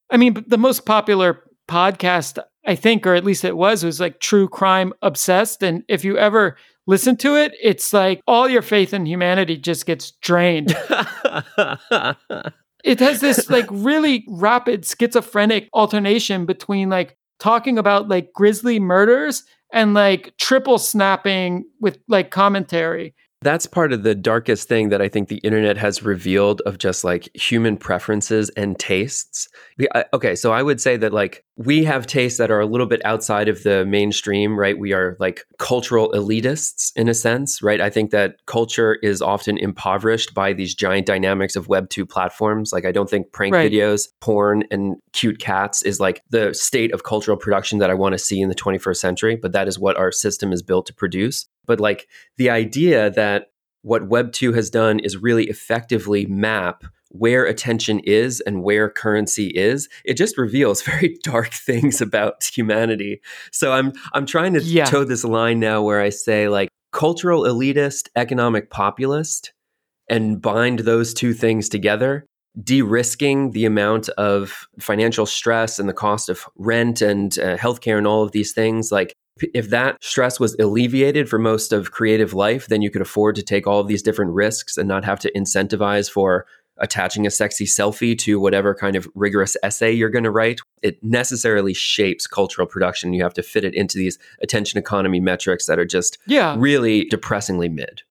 [0.10, 4.20] I mean, the most popular podcast, I think, or at least it was, was like
[4.20, 5.64] true crime obsessed.
[5.64, 9.86] And if you ever listen to it, it's like all your faith in humanity just
[9.86, 10.72] gets drained.
[12.84, 19.44] it has this like really rapid schizophrenic alternation between like talking about like grisly murders
[19.74, 25.08] and like triple snapping with like commentary that's part of the darkest thing that I
[25.08, 29.50] think the internet has revealed of just like human preferences and tastes.
[30.14, 33.02] Okay, so I would say that like we have tastes that are a little bit
[33.06, 34.78] outside of the mainstream, right?
[34.78, 37.82] We are like cultural elitists in a sense, right?
[37.82, 42.72] I think that culture is often impoverished by these giant dynamics of Web 2 platforms.
[42.72, 43.70] Like, I don't think prank right.
[43.70, 48.14] videos, porn, and cute cats is like the state of cultural production that I want
[48.14, 50.94] to see in the 21st century, but that is what our system is built to
[50.94, 51.48] produce.
[51.66, 57.46] But like the idea that what Web 2 has done is really effectively map where
[57.46, 63.22] attention is and where currency is it just reveals very dark things about humanity
[63.52, 64.86] so i'm i'm trying to yeah.
[64.86, 69.54] toe this line now where i say like cultural elitist economic populist
[70.10, 72.26] and bind those two things together
[72.64, 78.08] de-risking the amount of financial stress and the cost of rent and uh, healthcare and
[78.08, 79.14] all of these things like
[79.54, 83.44] if that stress was alleviated for most of creative life, then you could afford to
[83.44, 86.46] take all of these different risks and not have to incentivize for
[86.82, 90.60] attaching a sexy selfie to whatever kind of rigorous essay you're going to write.
[90.82, 93.14] It necessarily shapes cultural production.
[93.14, 96.56] You have to fit it into these attention economy metrics that are just yeah.
[96.58, 98.02] really depressingly mid.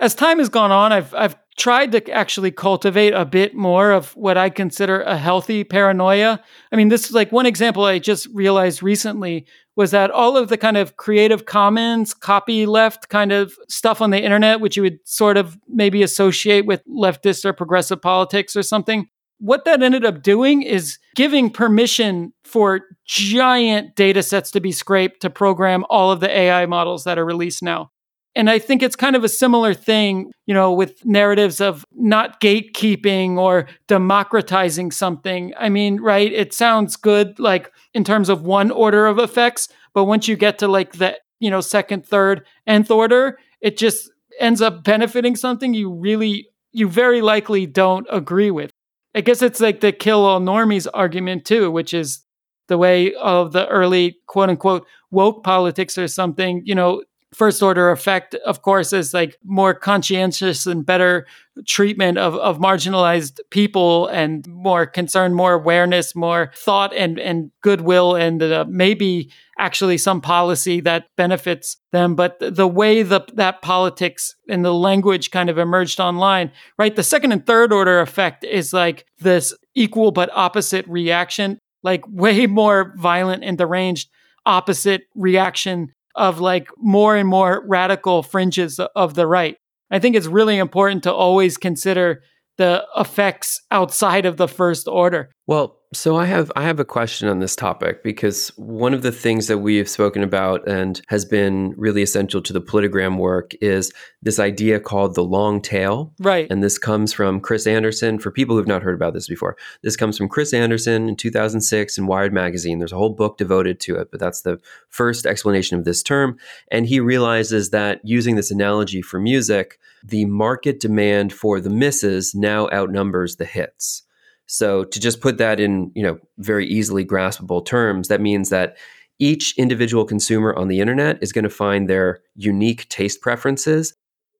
[0.00, 4.16] As time has gone on, I've I've tried to actually cultivate a bit more of
[4.16, 6.42] what I consider a healthy paranoia.
[6.72, 9.44] I mean, this is like one example I just realized recently
[9.80, 14.10] was that all of the kind of creative commons, copy left kind of stuff on
[14.10, 18.62] the internet, which you would sort of maybe associate with leftist or progressive politics or
[18.62, 24.70] something, what that ended up doing is giving permission for giant data sets to be
[24.70, 27.90] scraped to program all of the AI models that are released now.
[28.36, 32.40] And I think it's kind of a similar thing, you know, with narratives of not
[32.40, 35.52] gatekeeping or democratizing something.
[35.58, 36.32] I mean, right?
[36.32, 40.58] It sounds good, like in terms of one order of effects, but once you get
[40.60, 45.74] to like the, you know, second, third, nth order, it just ends up benefiting something
[45.74, 48.70] you really, you very likely don't agree with.
[49.14, 52.22] I guess it's like the kill all normies argument too, which is
[52.68, 57.90] the way of the early quote unquote woke politics or something, you know, first order
[57.90, 61.26] effect, of course, is like more conscientious and better
[61.66, 68.16] treatment of, of marginalized people and more concern, more awareness, more thought and, and goodwill,
[68.16, 72.16] and uh, maybe actually some policy that benefits them.
[72.16, 76.96] But the way the, that politics and the language kind of emerged online, right?
[76.96, 82.46] The second and third order effect is like this equal but opposite reaction, like way
[82.46, 84.08] more violent and deranged
[84.46, 89.56] opposite reaction of like more and more radical fringes of the right.
[89.90, 92.22] I think it's really important to always consider
[92.58, 95.30] the effects outside of the first order.
[95.46, 99.10] Well, so I have I have a question on this topic because one of the
[99.10, 103.54] things that we have spoken about and has been really essential to the politigram work
[103.60, 106.12] is this idea called the long tail.
[106.20, 106.46] Right.
[106.48, 108.20] And this comes from Chris Anderson.
[108.20, 111.98] For people who've not heard about this before, this comes from Chris Anderson in 2006
[111.98, 112.78] in Wired magazine.
[112.78, 114.60] There's a whole book devoted to it, but that's the
[114.90, 116.38] first explanation of this term.
[116.70, 122.32] And he realizes that using this analogy for music, the market demand for the misses
[122.32, 124.04] now outnumbers the hits.
[124.50, 128.76] So to just put that in, you know, very easily graspable terms, that means that
[129.20, 133.94] each individual consumer on the internet is going to find their unique taste preferences.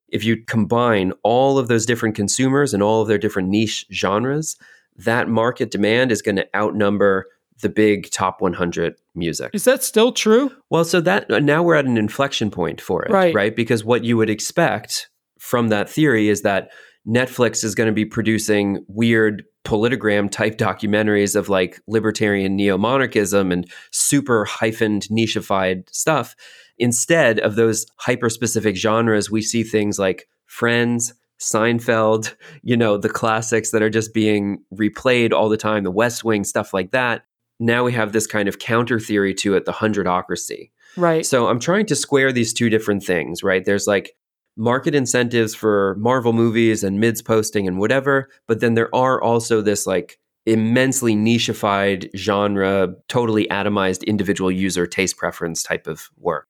[0.09, 4.57] If you combine all of those different consumers and all of their different niche genres,
[4.97, 7.27] that market demand is going to outnumber
[7.63, 9.51] the big top 100 music.
[9.55, 10.51] Is that still true?
[10.71, 13.33] Well, so that uh, now we're at an inflection point for it, Right.
[13.33, 13.55] right?
[13.55, 15.09] Because what you would expect
[15.39, 16.71] from that theory is that
[17.07, 23.53] Netflix is going to be producing weird politigram type documentaries of like libertarian neo monarchism
[23.53, 26.35] and super hyphened nicheified stuff.
[26.79, 33.09] Instead of those hyper specific genres, we see things like Friends, Seinfeld, you know, the
[33.09, 37.23] classics that are just being replayed all the time, the West Wing, stuff like that.
[37.59, 40.71] Now we have this kind of counter theory to it, the hundredocracy.
[40.97, 41.25] Right.
[41.25, 43.65] So I'm trying to square these two different things, right?
[43.65, 44.15] There's like
[44.57, 49.61] market incentives for Marvel movies and mids posting and whatever, but then there are also
[49.61, 56.49] this like immensely nicheified genre, totally atomized individual user taste preference type of work.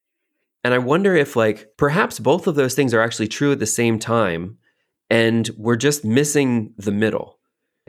[0.63, 3.65] And I wonder if like perhaps both of those things are actually true at the
[3.65, 4.57] same time
[5.09, 7.37] and we're just missing the middle.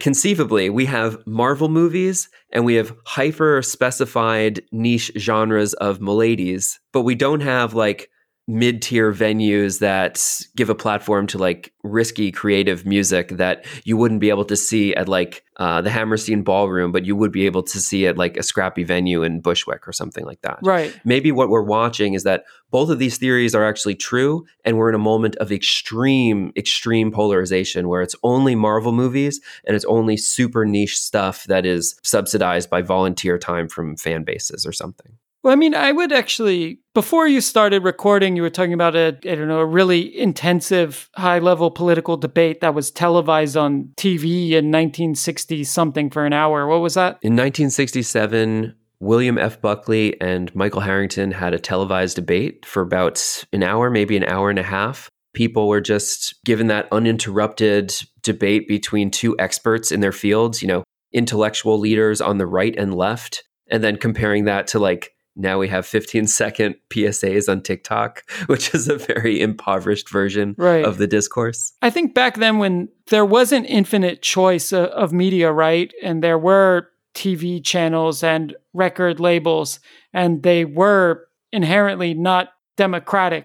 [0.00, 7.02] Conceivably, we have Marvel movies and we have hyper specified niche genres of miladies, but
[7.02, 8.10] we don't have like
[8.48, 14.20] mid tier venues that give a platform to like risky creative music that you wouldn't
[14.20, 17.62] be able to see at like uh, the Hammerstein Ballroom, but you would be able
[17.62, 20.98] to see at like a scrappy venue in Bushwick or something like that right.
[21.04, 24.88] maybe what we're watching is that both of these theories are actually true and we're
[24.88, 30.16] in a moment of extreme extreme polarization where it's only marvel movies and it's only
[30.16, 35.12] super niche stuff that is subsidized by volunteer time from fan bases or something
[35.42, 39.18] Well, I mean, I would actually, before you started recording, you were talking about a,
[39.24, 44.50] I don't know, a really intensive, high level political debate that was televised on TV
[44.50, 46.68] in 1960 something for an hour.
[46.68, 47.18] What was that?
[47.22, 53.64] in 1967 william f buckley and michael harrington had a televised debate for about an
[53.64, 59.10] hour maybe an hour and a half people were just given that uninterrupted debate between
[59.10, 63.82] two experts in their fields you know intellectual leaders on the right and left and
[63.82, 68.88] then comparing that to like now we have 15 second PSAs on TikTok, which is
[68.88, 70.84] a very impoverished version Right.
[70.84, 71.72] of the discourse.
[71.82, 75.92] I think back then when there wasn't infinite choice of, of media, right?
[76.02, 79.80] And there were TV channels and record labels,
[80.12, 83.44] and they were inherently not democratic.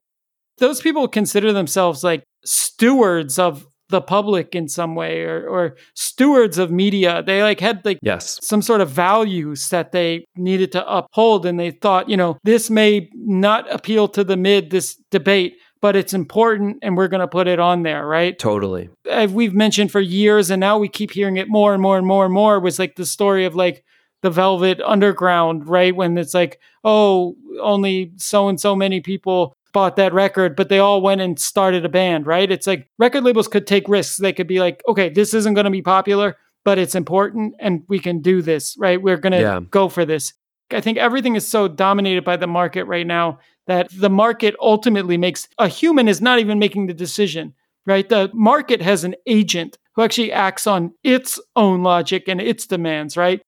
[0.60, 6.58] Those people consider themselves like stewards of the public in some way or, or stewards
[6.58, 7.24] of media.
[7.24, 8.40] They like had like Yes.
[8.42, 11.46] some sort of values that they needed to uphold.
[11.46, 15.96] And they thought, you know, this may not appeal to the mid, this debate, but
[15.96, 18.38] it's important and we're going to put it on there, right?
[18.38, 18.90] Totally.
[19.10, 22.08] As we've mentioned for years, and now we keep hearing it more and more and
[22.08, 23.84] more and more, was like the story of like
[24.24, 25.96] the Velvet Underground, right?
[25.96, 30.80] When it's like, oh, only so and so many people bought that record, but they
[30.80, 32.52] all went and started a band, right?
[32.52, 34.18] It's like record labels could take risks.
[34.18, 37.84] They could be like, okay, this isn't going to be popular, but it's important and
[37.88, 39.02] we can do this, right?
[39.02, 39.60] We're going to Yeah.
[39.70, 40.34] go for this.
[40.72, 45.18] I think everything is so dominated by the market right now that the market ultimately
[45.18, 47.54] makes a human is not even making the decision,
[47.86, 48.08] right?
[48.08, 53.16] The market has an agent who actually acts on its own logic and its demands,
[53.18, 53.42] right?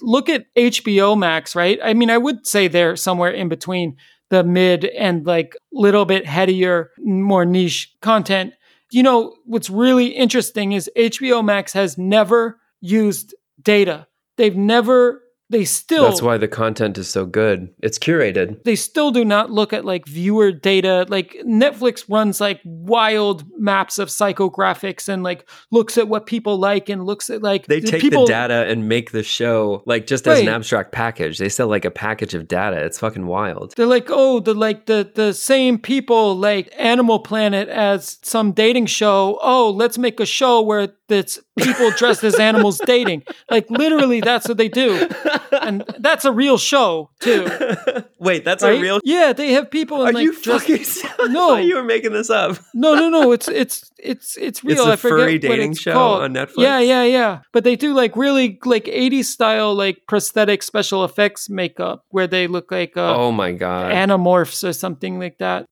[0.00, 1.78] Look at HBO Max, right?
[1.82, 3.96] I mean, I would say they're somewhere in between
[4.30, 8.54] the mid and like little bit headier, more niche content.
[8.90, 14.06] You know, what's really interesting is HBO Max has never used data.
[14.36, 17.68] They've never, they still That's why the content is so good.
[17.80, 18.62] It's curated.
[18.64, 21.06] they still do not look at like viewer data.
[21.08, 26.88] Like Netflix runs like wild maps of psychographics and like looks at what people like
[26.88, 30.26] and looks at like They take people, the data and make the show like just
[30.26, 31.38] as an abstract package.
[31.38, 32.76] They sell like a package of data.
[32.84, 33.74] It's fucking wild.
[33.76, 38.86] They're like, oh, the like the the same people like Animal Planet as some dating
[38.86, 39.38] show.
[39.42, 43.22] Oh, let's make a show where it's people dressed as animals dating.
[43.50, 45.08] Like literally, that's what they do,
[45.52, 47.48] and that's a real show too.
[48.18, 48.78] Wait, that's Right?
[48.78, 49.00] a real.
[49.04, 50.02] Yeah, they have people.
[50.02, 50.84] Are in, like, you fucking?
[51.18, 51.26] No.
[51.28, 52.58] No, you were making this up.
[52.74, 53.32] No, no, no.
[53.32, 54.86] It's it's it's it's real.
[54.86, 56.22] a I forget furry dating it's show called.
[56.22, 56.54] on Netflix?
[56.58, 57.40] Yeah, yeah, yeah.
[57.52, 62.46] But they do like really like 80s style like prosthetic special effects makeup where they
[62.46, 63.92] look like uh, oh my god.
[63.92, 65.66] anamorphs or something like that.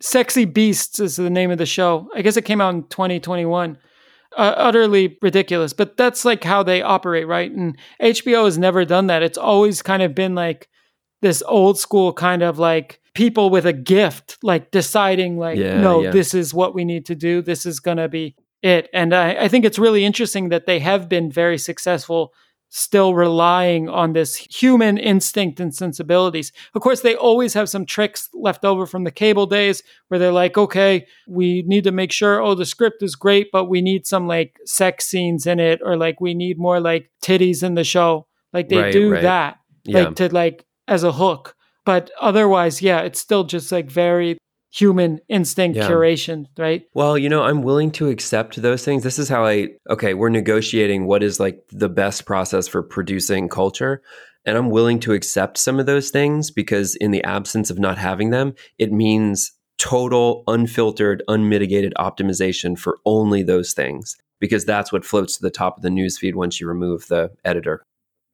[0.00, 2.08] Sexy Beasts is the name of the show.
[2.14, 3.78] I guess it came out in 2021.
[4.36, 7.50] Uh, utterly ridiculous, but that's like how they operate, right?
[7.52, 9.22] And HBO has never done that.
[9.22, 10.68] It's always kind of been like
[11.22, 16.02] this old school kind of like people with a gift, like deciding, like, Yeah, no,
[16.02, 16.10] yeah.
[16.10, 17.42] this is what we need to do.
[17.42, 18.88] This is going to be it.
[18.92, 22.32] And I, I think it's really interesting that they have been very successful
[22.76, 26.50] still relying on this human instinct and sensibilities.
[26.74, 30.32] Of course, they always have some tricks left over from the cable days where they're
[30.32, 34.08] like, okay, we need to make sure, oh, the script is great, but we need
[34.08, 37.84] some like sex scenes in it, or like we need more like titties in the
[37.84, 38.26] show.
[38.52, 39.22] Like they Right, do right.
[39.22, 39.98] that, Yeah.
[40.06, 41.54] like to like as a hook.
[41.86, 44.36] But otherwise, yeah, it's still just like very
[44.74, 45.88] human instinct Yeah.
[45.88, 46.82] curation, right?
[46.94, 49.04] Well, you know, I'm willing to accept those things.
[49.04, 53.48] This is how I, okay, we're negotiating what is like the best process for producing
[53.48, 54.02] culture.
[54.44, 57.96] And I'm willing to accept some of those things because, in the absence of not
[57.98, 65.04] having them, it means total, unfiltered, unmitigated optimization for only those things because that's what
[65.04, 67.82] floats to the top of the newsfeed once you remove the editor.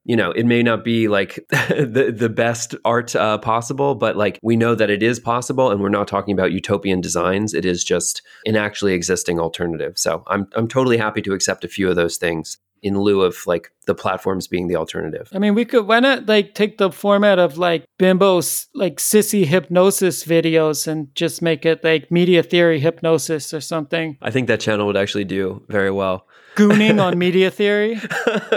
[0.04, 4.38] You know, it may not be like the the best art uh, possible, but like
[4.42, 7.54] we know that it is possible, and we're not talking about utopian designs.
[7.54, 9.98] It is just an actually existing alternative.
[9.98, 13.46] So I'm I'm totally happy to accept a few of those things in lieu of
[13.46, 15.28] like the platforms being the alternative.
[15.34, 19.44] I mean, we could why not like take the format of like Bimbo's like sissy
[19.44, 24.16] hypnosis videos and just make it like media theory hypnosis or something.
[24.22, 26.26] I think that channel would actually do very well.
[26.56, 28.00] Gooning on media theory.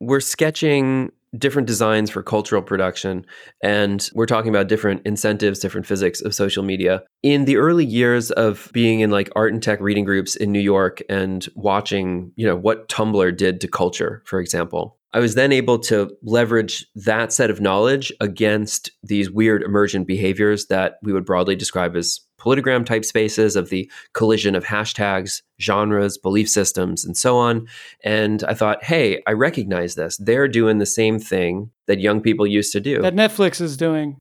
[0.06, 3.26] we're sketching different designs for cultural production
[3.60, 7.02] and we're talking about different incentives different physics of social media.
[7.24, 10.60] In the early years of being in like art and tech reading groups in new
[10.60, 15.50] york and watching you know what tumblr did to culture for example i was then
[15.50, 21.24] able to leverage that set of knowledge against these weird emergent behaviors that we would
[21.24, 27.16] broadly describe as politigram type spaces of the collision of hashtags genres belief systems and
[27.16, 27.66] so on
[28.04, 30.16] and I thought, hey, I recognize this.
[30.18, 33.02] They're doing the same thing that young people used to do.
[33.02, 34.18] that Netflix is doing.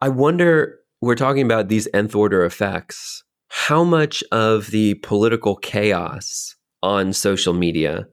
[0.00, 3.22] I wonder, we're talking about these nth order effects.
[3.50, 8.06] How much of the political chaos on social media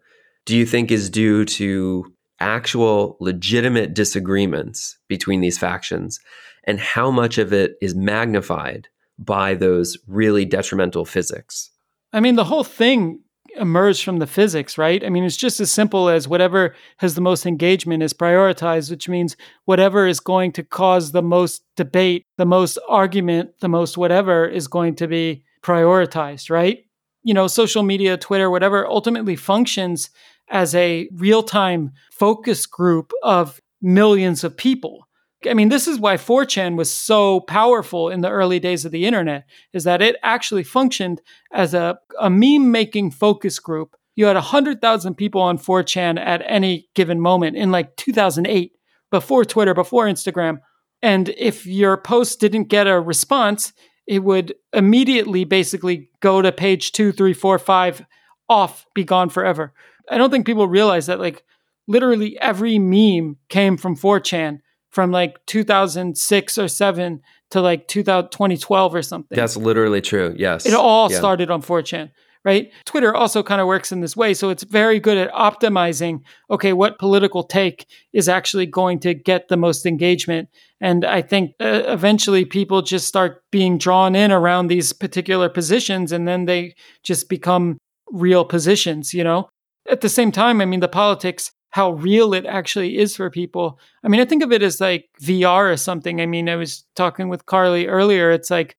[0.46, 6.20] do you think is due to actual legitimate disagreements between these factions?
[6.66, 8.88] And how much of it is magnified
[9.18, 11.72] by those really detrimental physics?
[12.14, 13.22] I mean, the whole thing
[13.58, 15.04] emerged from the physics, right?
[15.04, 19.08] I mean, it's just as simple as whatever has the most engagement is prioritized, which
[19.10, 19.36] means
[19.66, 24.68] whatever is going to cause the most debate, the most argument, the most whatever is
[24.68, 26.80] going to be prioritized, right?
[27.24, 30.10] You know, social media, Twitter, whatever ultimately functions
[30.50, 35.05] as a real time focus group of millions of people.
[35.48, 39.06] I mean, this is why 4chan was so powerful in the early days of the
[39.06, 41.22] internet, is that it actually functioned
[41.52, 43.96] as a, a meme making focus group.
[44.16, 48.72] You had 100,000 people on 4chan at any given moment in like 2008,
[49.12, 50.60] before Twitter, before Instagram.
[51.02, 53.74] And if your post didn't get a response,
[54.08, 58.06] it would immediately basically go to page two, three, four, five,
[58.50, 59.74] off, be gone forever.
[60.10, 61.44] I don't think people realize that like
[61.88, 64.60] literally every meme came from 4chan
[64.96, 67.22] from like 2006 or 7
[67.52, 69.36] to like 2000, 2012 or something.
[69.36, 70.34] That's literally true.
[70.38, 70.66] Yes.
[70.66, 71.18] It all Yeah.
[71.18, 72.12] started on 4chan,
[72.46, 72.72] right?
[72.86, 74.34] Twitter also kind of works in this way.
[74.34, 79.50] So it's very good at optimizing, okay, what political take is actually going to get
[79.50, 80.48] the most engagement.
[80.80, 86.14] And I think uh, eventually people just start being drawn in around these particular positions
[86.14, 86.74] and then they
[87.04, 87.78] just become
[88.12, 89.50] real positions, you know?
[89.90, 93.78] At the same time, I mean, the politics, how real it actually is for people.
[94.02, 96.22] I mean, I think of it as like VR or something.
[96.22, 98.32] I mean, I was talking with Carly earlier.
[98.32, 98.78] It's like,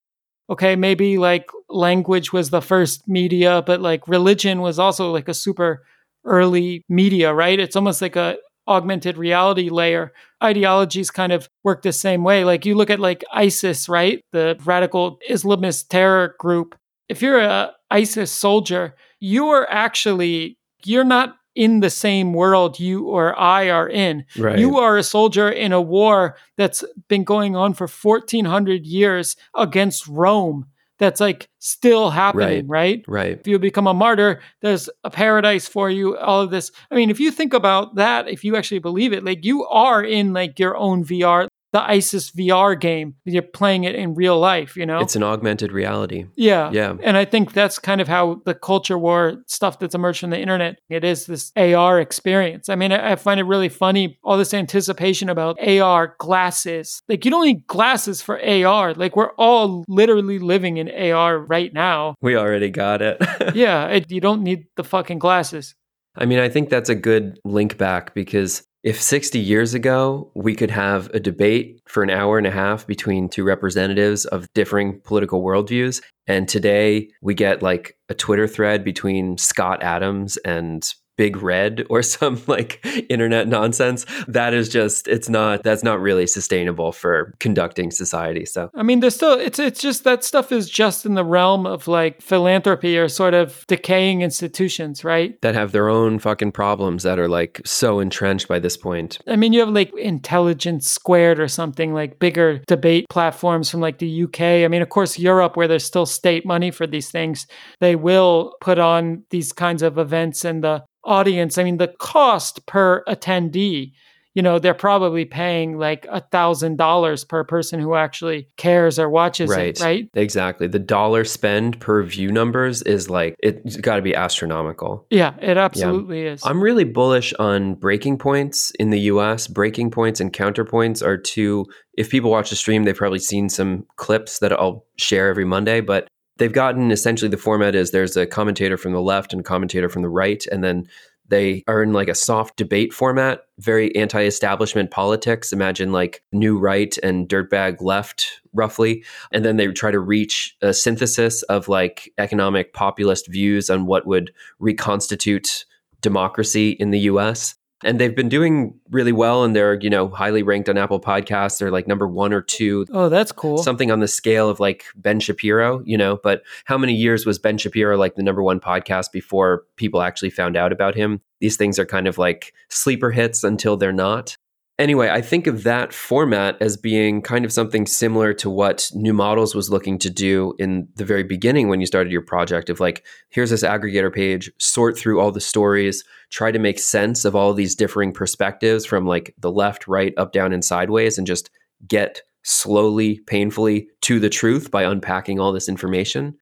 [0.49, 5.35] okay, maybe like language was the first media, but like religion was also like a
[5.35, 5.85] super
[6.25, 7.61] early media, right?
[7.61, 10.15] It's almost like a augmented reality layer.
[10.43, 12.45] Ideologies kind of work the same way.
[12.45, 14.25] Like you look at like ISIS, right?
[14.33, 16.75] The radical Islamist terror group.
[17.11, 23.09] If you're a ISIS soldier, you are actually you're not in the same world you
[23.09, 24.25] or I are in.
[24.39, 24.59] Right.
[24.59, 30.07] You are a soldier in a war that's been going on for 1400 years against
[30.07, 30.67] Rome.
[30.99, 33.05] That's like still happening, right?
[33.07, 33.39] right.
[33.39, 36.71] If you become a martyr, there's a paradise for you, all of this.
[36.91, 40.03] I mean, if you think about that, if you actually believe it, like you are
[40.03, 44.77] in like your own VR, the ISIS VR game, you're playing it in real life,
[44.77, 45.01] you know?
[45.01, 46.27] It's an augmented reality.
[46.37, 46.71] Yeah.
[46.73, 46.97] Yeah.
[47.03, 50.41] And I think that's kind of how the culture war stuff that's emerged from the
[50.41, 52.69] internet, it is this AR experience.
[52.69, 57.03] I mean, I I find it really funny, all this anticipation about AR glasses.
[57.09, 58.95] Like, you don't need glasses for AR.
[58.95, 62.15] Like, we're all literally living in AR right now.
[62.21, 63.17] We already got it.
[63.55, 63.87] Yeah.
[63.87, 65.75] It, you don't need the fucking glasses.
[66.17, 70.55] I mean, I think that's a good link back because If 60 years ago we
[70.55, 75.01] could have a debate for an hour and a half between two representatives of differing
[75.01, 81.43] political worldviews, and today we get like a Twitter thread between Scott Adams and big
[81.43, 86.93] red or some like internet nonsense that is just it's not that's not really sustainable
[86.93, 88.71] for conducting society so.
[88.75, 91.89] I mean there's still it's it's just that stuff is just in the realm of
[91.89, 95.41] like philanthropy or sort of decaying institutions right?
[95.43, 99.19] That have their own fucking problems that are like so entrenched by this point.
[99.27, 103.99] I mean you have like intelligence squared or something like bigger debate platforms from like
[103.99, 107.47] the uk i mean of course europe where there's still state money for these things
[107.81, 112.67] they will put on these kinds of events and the audience, I mean, the cost
[112.67, 113.93] per attendee,
[114.35, 119.09] you know, they're probably paying like a thousand dollars per person who actually cares or
[119.09, 119.79] watches right.
[119.79, 120.11] it, right?
[120.13, 120.67] Exactly.
[120.67, 125.07] The dollar spend per view numbers is like it's got to be astronomical.
[125.09, 126.33] Yeah, it absolutely yeah.
[126.33, 126.43] is.
[126.45, 129.47] I'm really bullish on breaking points in the US.
[129.47, 131.65] Breaking points and counterpoints are two
[131.97, 135.81] if people watch the stream, they've probably seen some clips that I'll share every Monday,
[135.81, 139.89] but they've gotten essentially the format is there's a commentator from the left and commentator
[139.89, 140.89] from the right, and then
[141.29, 145.53] they are in like a soft debate format, very anti establishment politics.
[145.53, 149.05] Imagine like new right and dirtbag left, roughly.
[149.33, 154.07] And then they try to reach a synthesis of like economic populist views on what
[154.07, 155.65] would reconstitute
[156.01, 160.43] democracy in the US and they've been doing really well and they're you know highly
[160.43, 161.59] ranked on apple podcasts.
[161.59, 162.87] They're like number one or two.
[162.93, 163.59] Oh that's cool.
[163.59, 167.39] Something on the scale of like ben shapiro you know but how many years was
[167.39, 171.21] ben shapiro like the number one podcast before people actually found out about him?
[171.41, 174.37] These things are kind of like sleeper hits until they're not
[174.79, 179.15] Anyway, I think of that format as being kind of something similar to what New
[179.15, 182.79] Models was looking to do in the very beginning when you started your project of
[182.79, 187.35] like, here's this aggregator page, sort through all the stories, try to make sense of
[187.35, 191.49] all these differing perspectives from like the left, right, up, down, and sideways, and just
[191.89, 196.37] get slowly, painfully to the truth by unpacking all this information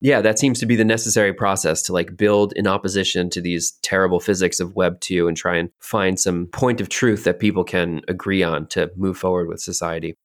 [0.00, 3.72] yeah, that seems to be the necessary process to like build in opposition to these
[3.82, 7.64] terrible physics of Web 2 and try and find some point of truth that people
[7.64, 10.16] can agree on to move forward with society.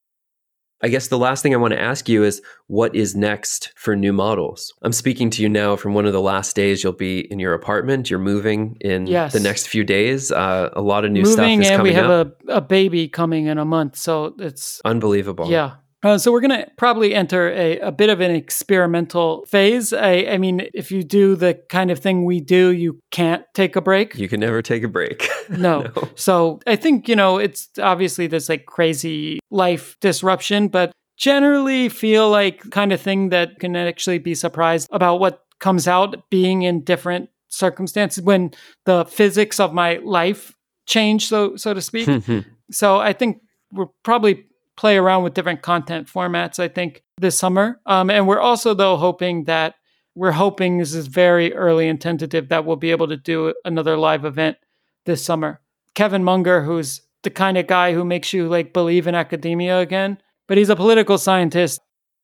[0.81, 3.95] I guess the last thing I want to ask you is what is next for
[3.95, 4.73] new models?
[4.81, 7.53] I'm speaking to you now from one of the last days you'll be in your
[7.53, 8.09] apartment.
[8.09, 9.33] You're moving in yes.
[9.33, 10.31] the next few days.
[10.31, 12.41] Uh, a lot of new moving stuff is and coming we have up.
[12.47, 13.95] a, a baby coming in a month.
[13.95, 15.49] So it's unbelievable.
[15.49, 15.75] Yeah.
[16.05, 19.91] Uh, so we're going to probably enter a, a bit of an experimental phase.
[19.91, 23.75] I, I, mean, if you do the kind of thing we do, you can't take
[23.75, 24.13] a break.
[24.13, 25.27] You can never take a break.
[25.49, 25.81] no.
[25.81, 26.09] no.
[26.13, 32.29] So I think, you know, it's obviously this like crazy life disruption, but generally feel
[32.29, 36.83] like kind of thing that can actually be surprised about what comes out being in
[36.83, 38.51] different circumstances when
[38.85, 40.53] the physics of my life
[40.85, 42.07] change, so so to speak.
[42.71, 43.41] so I think
[43.71, 44.45] we're probably
[44.77, 47.79] play around with different content formats, I think, this summer.
[47.85, 49.75] Um, and we're also, though, hoping that
[50.15, 53.97] we're hoping this is very early and tentative that we'll be able to do another
[53.97, 54.57] live event
[55.05, 55.61] this summer.
[55.93, 60.17] Kevin Munger, who's the kind of guy who makes you like believe in academia again,
[60.47, 61.79] but he's a political scientist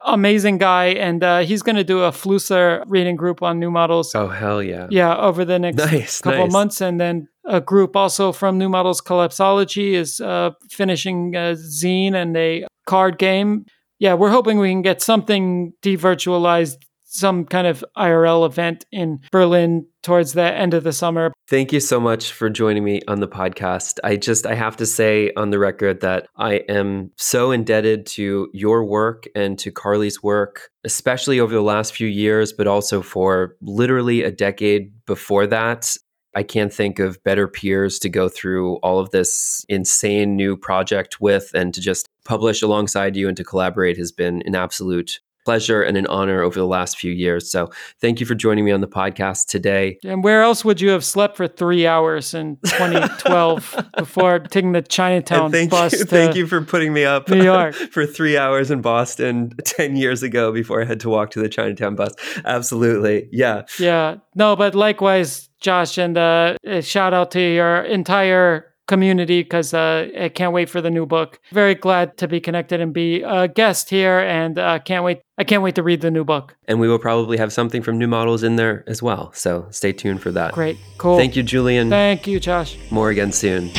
[0.05, 4.13] amazing guy, and uh, he's going to do a Flusser reading group on new models.
[4.15, 4.87] Oh hell yeah!
[4.89, 6.51] Yeah, over the next nice, couple nice.
[6.51, 12.13] months, and then a group also from New Models Collapsology is uh, finishing a zine
[12.13, 13.65] and a card game.
[13.99, 16.77] Yeah, we're hoping we can get something devirtualized
[17.11, 21.33] some kind of IRL event in Berlin towards the end of the summer.
[21.51, 23.99] Thank you so much for joining me on the podcast.
[24.05, 28.49] I just I have to say on the record that I am so indebted to
[28.53, 33.57] your work and to Carly's work, especially over the last few years, but also for
[33.59, 35.93] literally a decade before that.
[36.33, 41.19] I can't think of better peers to go through all of this insane new project
[41.19, 45.81] with and to just publish alongside you and to collaborate has been an absolute pleasure
[45.81, 47.49] and an honor over the last few years.
[47.51, 49.97] So thank you for joining me on the podcast today.
[50.03, 54.81] And where else would you have slept for three hours in 2012 before taking the
[54.81, 55.93] Chinatown and thank bus?
[55.93, 59.95] You, thank you for putting me up New York for three hours in Boston 10
[59.95, 62.13] years ago before I had to walk to the Chinatown bus.
[62.45, 63.27] Absolutely.
[63.31, 63.63] Yeah.
[63.79, 64.17] Yeah.
[64.35, 70.27] No, but likewise, Josh, and uh, shout out to your entire community because uh, I
[70.27, 71.39] can't wait for the new book.
[71.53, 75.21] Very glad to be connected and be a guest here, and uh, can't wait.
[75.37, 76.57] I can't wait to read the new book.
[76.67, 79.31] And we will probably have something from New Models in there as well.
[79.33, 80.53] So stay tuned for that.
[80.53, 81.17] Great, cool.
[81.17, 81.89] Thank you, Julian.
[81.89, 82.77] Thank you, Josh.
[82.91, 83.69] More again soon.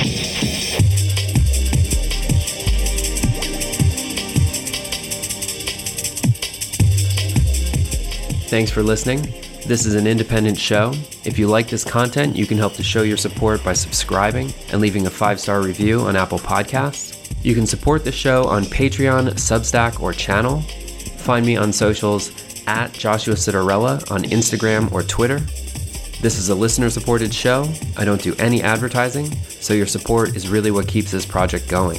[8.48, 9.41] Thanks for listening.
[9.64, 10.92] This is an independent show.
[11.24, 14.80] If you like this content, you can help to show your support by subscribing and
[14.80, 17.32] leaving a five star review on Apple Podcasts.
[17.44, 20.62] You can support the show on Patreon, Substack, or Channel.
[21.18, 22.32] Find me on socials
[22.66, 25.38] at Joshua Citarella on Instagram or Twitter.
[26.20, 27.68] This is a listener supported show.
[27.96, 31.98] I don't do any advertising, so your support is really what keeps this project going.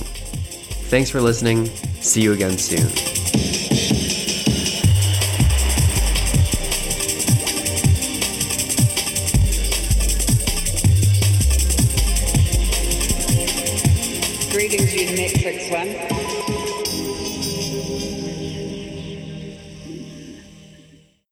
[0.89, 1.67] Thanks for listening.
[2.01, 3.72] See you again soon.